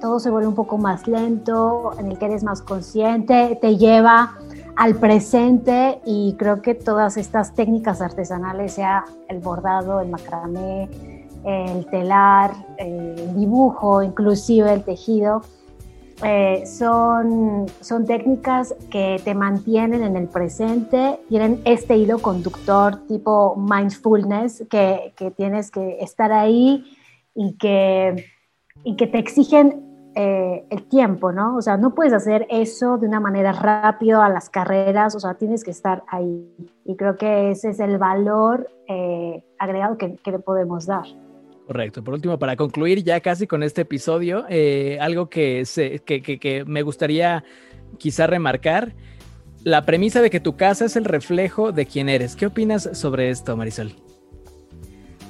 todo 0.00 0.20
se 0.20 0.30
vuelve 0.30 0.48
un 0.48 0.54
poco 0.54 0.76
más 0.76 1.08
lento, 1.08 1.92
en 1.98 2.10
el 2.10 2.18
que 2.18 2.26
eres 2.26 2.44
más 2.44 2.60
consciente, 2.60 3.58
te 3.60 3.76
lleva 3.78 4.36
al 4.76 4.96
presente 4.96 6.00
y 6.04 6.36
creo 6.38 6.60
que 6.60 6.74
todas 6.74 7.16
estas 7.16 7.54
técnicas 7.54 8.02
artesanales, 8.02 8.74
sea 8.74 9.06
el 9.28 9.38
bordado, 9.38 10.00
el 10.00 10.10
macramé, 10.10 10.90
el 11.44 11.86
telar, 11.86 12.52
el 12.76 13.34
dibujo, 13.34 14.02
inclusive 14.02 14.72
el 14.74 14.84
tejido, 14.84 15.42
eh, 16.24 16.64
son, 16.66 17.66
son 17.80 18.04
técnicas 18.04 18.74
que 18.90 19.20
te 19.24 19.34
mantienen 19.34 20.02
en 20.02 20.16
el 20.16 20.26
presente, 20.28 21.20
tienen 21.28 21.60
este 21.64 21.96
hilo 21.96 22.18
conductor 22.18 23.06
tipo 23.06 23.54
mindfulness, 23.56 24.64
que, 24.68 25.12
que 25.16 25.30
tienes 25.30 25.70
que 25.70 25.98
estar 26.00 26.32
ahí 26.32 26.84
y 27.34 27.56
que, 27.56 28.24
y 28.82 28.96
que 28.96 29.06
te 29.06 29.18
exigen 29.18 29.88
eh, 30.16 30.66
el 30.70 30.88
tiempo, 30.88 31.30
¿no? 31.30 31.56
O 31.56 31.62
sea, 31.62 31.76
no 31.76 31.94
puedes 31.94 32.12
hacer 32.12 32.48
eso 32.50 32.98
de 32.98 33.06
una 33.06 33.20
manera 33.20 33.52
rápida 33.52 34.26
a 34.26 34.28
las 34.28 34.50
carreras, 34.50 35.14
o 35.14 35.20
sea, 35.20 35.34
tienes 35.34 35.62
que 35.62 35.70
estar 35.70 36.02
ahí. 36.08 36.52
Y 36.84 36.96
creo 36.96 37.16
que 37.16 37.50
ese 37.50 37.70
es 37.70 37.78
el 37.78 37.98
valor 37.98 38.68
eh, 38.88 39.44
agregado 39.60 39.96
que, 39.96 40.16
que 40.16 40.32
le 40.32 40.40
podemos 40.40 40.86
dar. 40.86 41.06
Correcto. 41.68 42.02
Por 42.02 42.14
último, 42.14 42.38
para 42.38 42.56
concluir 42.56 43.04
ya 43.04 43.20
casi 43.20 43.46
con 43.46 43.62
este 43.62 43.82
episodio, 43.82 44.46
eh, 44.48 44.96
algo 45.02 45.28
que, 45.28 45.64
me 46.66 46.80
gustaría 46.80 47.44
quizá 47.98 48.26
remarcar, 48.26 48.94
la 49.64 49.84
premisa 49.84 50.22
de 50.22 50.30
que 50.30 50.40
tu 50.40 50.56
casa 50.56 50.86
es 50.86 50.96
el 50.96 51.04
reflejo 51.04 51.70
de 51.70 51.84
quién 51.84 52.08
eres. 52.08 52.36
¿Qué 52.36 52.46
opinas 52.46 52.88
sobre 52.94 53.28
esto, 53.28 53.54
Marisol? 53.54 53.92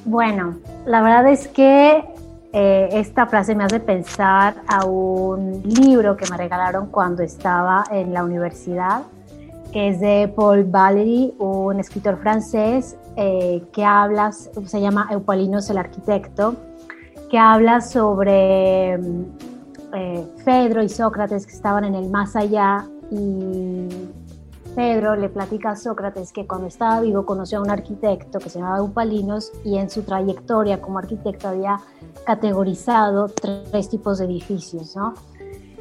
Bueno, 0.05 0.59
la 0.87 1.03
verdad 1.03 1.29
es 1.29 1.49
que 1.49 2.05
eh, 2.53 2.89
esta 2.93 3.27
frase 3.27 3.57
me 3.57 3.65
hace 3.65 3.81
pensar 3.81 4.63
a 4.69 4.85
un 4.85 5.65
libro 5.65 6.17
que 6.17 6.31
me 6.31 6.37
regalaron 6.37 6.87
cuando 6.87 7.25
estaba 7.25 7.83
en 7.91 8.15
la 8.15 8.23
universidad, 8.23 9.03
que 9.73 9.89
es 9.89 9.99
de 9.99 10.33
Paul 10.37 10.63
Valéry, 10.63 11.35
un 11.41 11.81
escritor 11.81 12.17
francés 12.23 12.97
eh, 13.21 13.65
que 13.73 13.85
habla, 13.85 14.31
se 14.31 14.81
llama 14.81 15.09
Eupalinos 15.11 15.69
el 15.71 15.79
arquitecto, 15.79 16.55
que 17.29 17.37
habla 17.37 17.81
sobre 17.81 18.97
mm, 18.97 19.25
eh, 19.93 20.27
Pedro 20.45 20.85
y 20.85 20.89
Sócrates 20.89 21.45
que 21.45 21.53
estaban 21.53 21.83
en 21.83 21.97
el 21.97 22.11
más 22.11 22.37
allá 22.37 22.87
y 23.11 23.89
Pedro 24.77 25.17
le 25.17 25.29
platica 25.31 25.71
a 25.71 25.77
Sócrates 25.77 26.33
que 26.33 26.47
cuando 26.47 26.69
estaba 26.69 27.01
vivo 27.01 27.27
conoció 27.27 27.59
a 27.59 27.63
un 27.63 27.71
arquitecto 27.71 28.39
que 28.39 28.51
se 28.51 28.61
llamaba 28.61 28.79
Eupalinos 28.79 29.51
y 29.65 29.79
en 29.79 29.91
su 29.91 30.03
trayectoria 30.03 30.81
como 30.81 31.01
arquitecto 31.01 31.49
había 31.49 31.81
categorizado 32.25 33.27
tres 33.27 33.89
tipos 33.89 34.19
de 34.19 34.27
edificios, 34.27 34.95
¿no? 34.95 35.15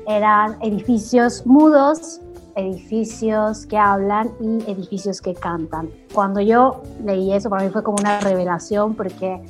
Eran 0.07 0.57
edificios 0.63 1.45
mudos, 1.45 2.19
edificios 2.57 3.67
que 3.67 3.77
hablan 3.77 4.31
y 4.41 4.69
edificios 4.69 5.21
que 5.21 5.33
cantan. 5.35 5.89
Cuando 6.13 6.41
yo 6.41 6.81
leí 7.05 7.31
eso, 7.31 7.49
para 7.49 7.63
mí 7.63 7.69
fue 7.69 7.83
como 7.83 7.97
una 7.99 8.19
revelación 8.19 8.95
porque 8.95 9.41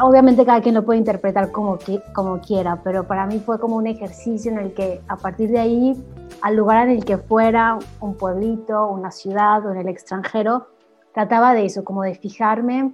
obviamente 0.00 0.44
cada 0.44 0.60
quien 0.60 0.74
lo 0.74 0.84
puede 0.84 0.98
interpretar 0.98 1.50
como, 1.50 1.78
como 2.14 2.40
quiera, 2.40 2.82
pero 2.84 3.06
para 3.06 3.26
mí 3.26 3.40
fue 3.40 3.58
como 3.58 3.76
un 3.76 3.86
ejercicio 3.86 4.52
en 4.52 4.58
el 4.58 4.74
que 4.74 5.00
a 5.08 5.16
partir 5.16 5.50
de 5.50 5.58
ahí, 5.58 6.04
al 6.42 6.54
lugar 6.54 6.88
en 6.88 6.96
el 6.96 7.04
que 7.04 7.16
fuera, 7.16 7.78
un 8.00 8.14
pueblito, 8.14 8.86
una 8.88 9.10
ciudad 9.10 9.64
o 9.66 9.72
en 9.72 9.78
el 9.78 9.88
extranjero, 9.88 10.68
trataba 11.14 11.54
de 11.54 11.64
eso, 11.64 11.82
como 11.82 12.02
de 12.02 12.14
fijarme 12.14 12.92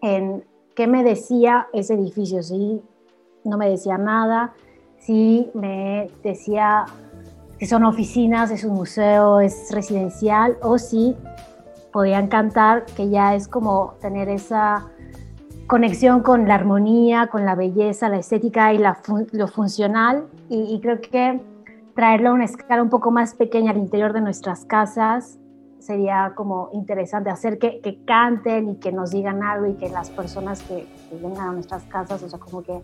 en 0.00 0.44
qué 0.74 0.86
me 0.86 1.04
decía 1.04 1.68
ese 1.74 1.94
edificio, 1.94 2.42
si 2.42 2.82
no 3.44 3.58
me 3.58 3.68
decía 3.68 3.98
nada, 3.98 4.54
si 4.98 5.50
me 5.54 6.10
decía 6.22 6.86
si 7.58 7.66
son 7.66 7.84
oficinas, 7.84 8.50
es 8.50 8.64
un 8.64 8.74
museo, 8.74 9.40
es 9.40 9.68
residencial, 9.72 10.58
o 10.62 10.78
si 10.78 11.16
podían 11.92 12.28
cantar, 12.28 12.84
que 12.96 13.08
ya 13.08 13.34
es 13.34 13.48
como 13.48 13.94
tener 14.00 14.28
esa 14.28 14.86
conexión 15.66 16.22
con 16.22 16.46
la 16.46 16.54
armonía, 16.54 17.28
con 17.28 17.44
la 17.44 17.54
belleza, 17.54 18.08
la 18.08 18.18
estética 18.18 18.74
y 18.74 18.78
la 18.78 18.98
lo 19.32 19.48
funcional. 19.48 20.26
Y, 20.48 20.78
creo 20.80 21.00
que 21.00 21.40
traerlo 21.94 22.30
a 22.30 22.32
una 22.34 22.44
escala 22.44 22.82
un 22.82 22.90
poco 22.90 23.10
más 23.10 23.34
pequeña 23.34 23.70
al 23.70 23.78
interior 23.78 24.12
de 24.12 24.20
nuestras 24.20 24.64
casas 24.64 25.38
sería 25.78 26.32
como 26.34 26.68
interesante 26.72 27.30
hacer 27.30 27.58
que, 27.58 27.80
que 27.80 28.04
canten 28.04 28.70
y 28.70 28.76
que 28.76 28.90
nos 28.92 29.12
digan 29.12 29.42
algo 29.42 29.66
y 29.66 29.74
que 29.74 29.88
las 29.88 30.10
personas 30.10 30.60
que, 30.62 30.86
que 31.08 31.16
vengan 31.16 31.48
a 31.48 31.52
nuestras 31.52 31.84
casas, 31.84 32.22
o 32.22 32.28
sea, 32.28 32.40
como 32.40 32.62
que 32.62 32.80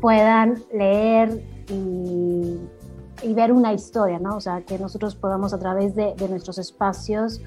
puedan 0.00 0.62
leer 0.72 1.42
y 1.70 2.60
y 3.22 3.34
ver 3.34 3.52
una 3.52 3.72
historia, 3.72 4.18
¿no? 4.18 4.36
O 4.36 4.40
sea, 4.40 4.62
que 4.62 4.78
nosotros 4.78 5.14
podamos 5.14 5.54
a 5.54 5.58
través 5.58 5.94
de, 5.94 6.14
nuestros 6.28 6.58
espacios 6.58 7.40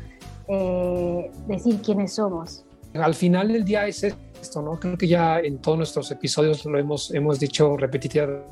eh, 0.48 1.32
decir 1.48 1.82
quiénes 1.82 2.14
somos. 2.14 2.66
Al 2.94 3.14
final 3.14 3.50
del 3.50 3.66
día 3.66 3.86
es 3.86 4.04
esto, 4.04 4.62
¿no? 4.62 4.80
Creo 4.80 4.98
que 4.98 5.08
ya 5.08 5.40
en 5.40 5.60
todos 5.60 5.78
nuestros 5.78 6.10
episodios 6.12 6.66
lo 6.66 6.78
hemos, 6.80 7.14
hemos 7.14 7.40
dicho 7.40 7.76
repetitivas 7.78 8.44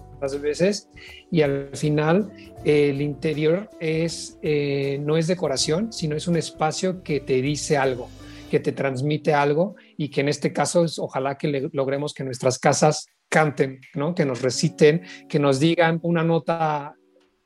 veces 0.42 0.90
y 1.32 1.42
al 1.42 1.70
final 1.74 2.32
el 2.64 3.02
interior 3.02 3.70
es, 3.80 4.40
eh, 4.42 5.00
no 5.02 5.18
es 5.18 5.28
decoración, 5.28 5.94
sino 5.94 6.16
es 6.16 6.28
un 6.28 6.36
espacio 6.36 7.04
que 7.04 7.20
te 7.20 7.42
dice 7.42 7.78
algo, 7.78 8.10
que 8.50 8.60
te 8.60 8.72
transmite 8.72 9.34
algo 9.34 9.76
y 9.98 10.10
que 10.10 10.22
en 10.22 10.30
este 10.30 10.52
caso 10.52 10.84
es, 10.84 10.98
ojalá 10.98 11.38
que 11.38 11.70
logremos 11.74 12.14
que 12.14 12.24
nuestras 12.24 12.58
casas 12.60 13.08
canten, 13.30 13.82
¿no? 13.94 14.16
que 14.16 14.26
nos 14.26 14.42
reciten, 14.42 15.04
que 15.30 15.40
nos 15.40 15.60
digan 15.60 16.00
una 16.04 16.24
nota 16.24 16.96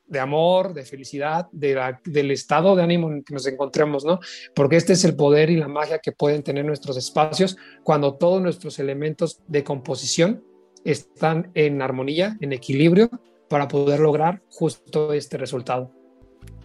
de 0.09 0.19
amor, 0.19 0.73
de 0.73 0.83
felicidad, 0.83 1.47
del 1.51 2.31
estado 2.31 2.75
de 2.75 2.83
ánimo 2.83 3.11
en 3.11 3.23
que 3.23 3.33
nos 3.33 3.47
encontremos, 3.47 4.03
¿no? 4.03 4.19
Porque 4.55 4.75
este 4.75 4.93
es 4.93 5.05
el 5.05 5.15
poder 5.15 5.49
y 5.49 5.57
la 5.57 5.67
magia 5.67 5.99
que 5.99 6.11
pueden 6.11 6.43
tener 6.43 6.65
nuestros 6.65 6.97
espacios 6.97 7.57
cuando 7.83 8.15
todos 8.15 8.41
nuestros 8.41 8.79
elementos 8.79 9.41
de 9.47 9.63
composición 9.63 10.43
están 10.83 11.51
en 11.53 11.81
armonía, 11.81 12.37
en 12.41 12.53
equilibrio, 12.53 13.09
para 13.49 13.67
poder 13.67 13.99
lograr 13.99 14.41
justo 14.49 15.13
este 15.13 15.37
resultado. 15.37 15.98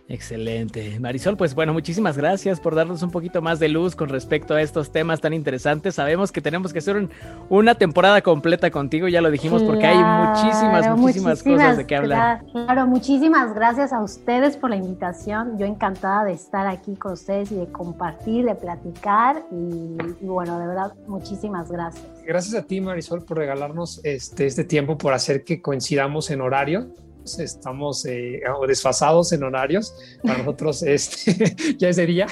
Excelente. 0.07 1.01
Marisol, 1.01 1.37
pues 1.37 1.55
bueno, 1.55 1.73
muchísimas 1.73 2.19
gracias 2.19 2.61
por 2.61 2.75
darnos 2.75 3.03
un 3.03 3.11
poquito 3.11 3.41
más 3.41 3.59
de 3.59 3.71
luz 3.71 3.97
con 3.97 4.11
respecto 4.11 4.53
a 4.55 4.61
estos 4.61 4.93
temas 4.93 5.21
tan 5.21 5.33
interesantes. 5.33 5.95
Sabemos 5.95 6.31
que 6.31 6.43
tenemos 6.43 6.75
que 6.75 6.81
hacer 6.81 7.09
una 7.49 7.75
temporada 7.75 8.21
completa 8.21 8.71
contigo, 8.71 9.09
ya 9.09 9.23
lo 9.23 9.31
dijimos, 9.31 9.63
porque 9.63 9.87
hay 9.87 9.97
muchísimas, 9.97 10.99
muchísimas, 10.99 11.43
cosas 11.43 11.79
de 11.79 11.87
qué 11.87 11.97
hablar. 11.97 12.45
Claro, 12.53 12.87
muchísimas 12.87 13.55
gracias 13.55 13.95
a 13.95 14.03
ustedes 14.03 14.59
por 14.59 14.71
la 14.71 14.77
invitación. 14.77 15.59
Yo 15.59 15.65
encantada 15.65 16.25
de 16.25 16.33
estar 16.33 16.67
aquí 16.67 16.97
con 16.97 17.13
ustedes 17.13 17.51
y 17.51 17.57
de 17.57 17.67
compartir, 17.73 18.45
de 18.45 18.55
platicar 18.55 19.47
y, 19.51 19.97
bueno, 20.21 20.59
de 20.59 20.67
verdad, 20.67 20.93
muchísimas 21.07 21.71
gracias. 21.71 22.05
Gracias 22.27 22.55
a 22.55 22.63
ti, 22.63 22.79
Marisol, 22.81 23.25
por 23.25 23.39
regalarnos 23.39 24.03
este, 24.05 24.45
este 24.45 24.65
tiempo, 24.65 24.99
por 24.99 25.15
hacer 25.15 25.45
que 25.45 25.63
coincidamos 25.63 26.31
en 26.31 26.43
horario 26.43 26.89
estamos 27.25 28.05
eh, 28.07 28.43
desfasados 28.67 29.33
en 29.33 29.43
horarios. 29.43 29.95
Para 30.23 30.39
nosotros 30.39 30.83
este, 30.87 31.77
ya 31.79 31.89
es 31.89 31.97
de 31.97 32.07
día. 32.07 32.27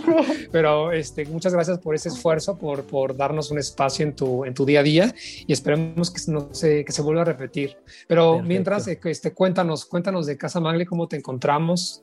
Pero 0.52 0.92
este, 0.92 1.24
muchas 1.26 1.52
gracias 1.52 1.78
por 1.78 1.94
ese 1.94 2.08
esfuerzo, 2.08 2.58
por, 2.58 2.84
por 2.84 3.16
darnos 3.16 3.50
un 3.50 3.58
espacio 3.58 4.04
en 4.06 4.14
tu, 4.14 4.44
en 4.44 4.54
tu 4.54 4.64
día 4.64 4.80
a 4.80 4.82
día 4.82 5.14
y 5.46 5.52
esperemos 5.52 6.10
que, 6.10 6.20
no 6.30 6.48
se, 6.52 6.84
que 6.84 6.92
se 6.92 7.02
vuelva 7.02 7.22
a 7.22 7.26
repetir. 7.26 7.76
Pero 8.08 8.42
mientras, 8.42 8.86
este, 8.88 9.32
cuéntanos, 9.32 9.84
cuéntanos 9.84 10.26
de 10.26 10.36
Casa 10.36 10.60
Mangle, 10.60 10.86
cómo 10.86 11.08
te 11.08 11.16
encontramos. 11.16 12.02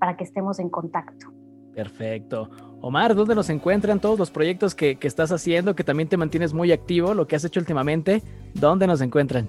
para 0.01 0.17
que 0.17 0.25
estemos 0.25 0.59
en 0.59 0.71
contacto. 0.71 1.29
Perfecto. 1.73 2.51
Omar, 2.81 3.15
¿dónde 3.15 3.37
nos 3.37 3.49
encuentran 3.49 4.01
todos 4.01 4.19
los 4.19 4.33
proyectos 4.33 4.75
que, 4.75 4.97
que 4.97 5.07
estás 5.07 5.31
haciendo, 5.31 5.77
que 5.77 5.85
también 5.85 6.09
te 6.09 6.17
mantienes 6.17 6.53
muy 6.53 6.73
activo, 6.73 7.15
lo 7.15 7.29
que 7.29 7.37
has 7.37 7.45
hecho 7.45 7.61
últimamente? 7.61 8.25
¿Dónde 8.55 8.89
nos 8.89 9.01
encuentran? 9.03 9.49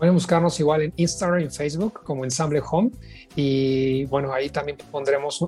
Pueden 0.00 0.14
buscarnos 0.14 0.58
igual 0.58 0.80
en 0.80 0.94
Instagram 0.96 1.42
y 1.42 1.50
Facebook 1.50 2.00
como 2.04 2.24
Ensamble 2.24 2.62
Home 2.70 2.90
y 3.36 4.06
bueno, 4.06 4.32
ahí 4.32 4.48
también 4.48 4.78
pondremos 4.90 5.46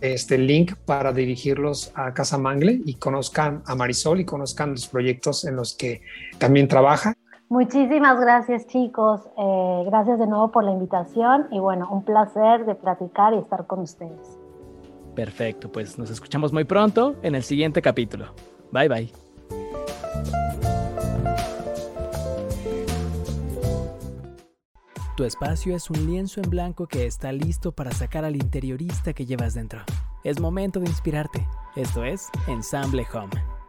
este 0.00 0.38
link 0.38 0.74
para 0.84 1.12
dirigirlos 1.12 1.92
a 1.94 2.12
Casa 2.12 2.36
Mangle 2.36 2.80
y 2.84 2.94
conozcan 2.94 3.62
a 3.64 3.76
Marisol 3.76 4.18
y 4.18 4.24
conozcan 4.24 4.72
los 4.72 4.88
proyectos 4.88 5.44
en 5.44 5.54
los 5.54 5.76
que 5.76 6.02
también 6.38 6.66
trabaja. 6.66 7.14
Muchísimas 7.48 8.18
gracias 8.20 8.66
chicos, 8.66 9.20
eh, 9.38 9.84
gracias 9.86 10.18
de 10.18 10.26
nuevo 10.26 10.50
por 10.50 10.64
la 10.64 10.72
invitación 10.72 11.46
y 11.52 11.60
bueno, 11.60 11.88
un 11.88 12.04
placer 12.04 12.66
de 12.66 12.74
platicar 12.74 13.34
y 13.34 13.38
estar 13.38 13.68
con 13.68 13.78
ustedes. 13.78 14.36
Perfecto, 15.14 15.70
pues 15.70 15.96
nos 15.96 16.10
escuchamos 16.10 16.52
muy 16.52 16.64
pronto 16.64 17.14
en 17.22 17.36
el 17.36 17.44
siguiente 17.44 17.80
capítulo. 17.80 18.34
Bye 18.72 18.88
bye. 18.88 20.41
Tu 25.14 25.24
espacio 25.24 25.76
es 25.76 25.90
un 25.90 26.06
lienzo 26.06 26.40
en 26.40 26.48
blanco 26.48 26.86
que 26.86 27.04
está 27.04 27.32
listo 27.32 27.72
para 27.72 27.92
sacar 27.92 28.24
al 28.24 28.34
interiorista 28.34 29.12
que 29.12 29.26
llevas 29.26 29.52
dentro. 29.52 29.82
Es 30.24 30.40
momento 30.40 30.80
de 30.80 30.86
inspirarte. 30.86 31.46
Esto 31.76 32.02
es 32.02 32.30
Ensamble 32.48 33.06
Home. 33.12 33.61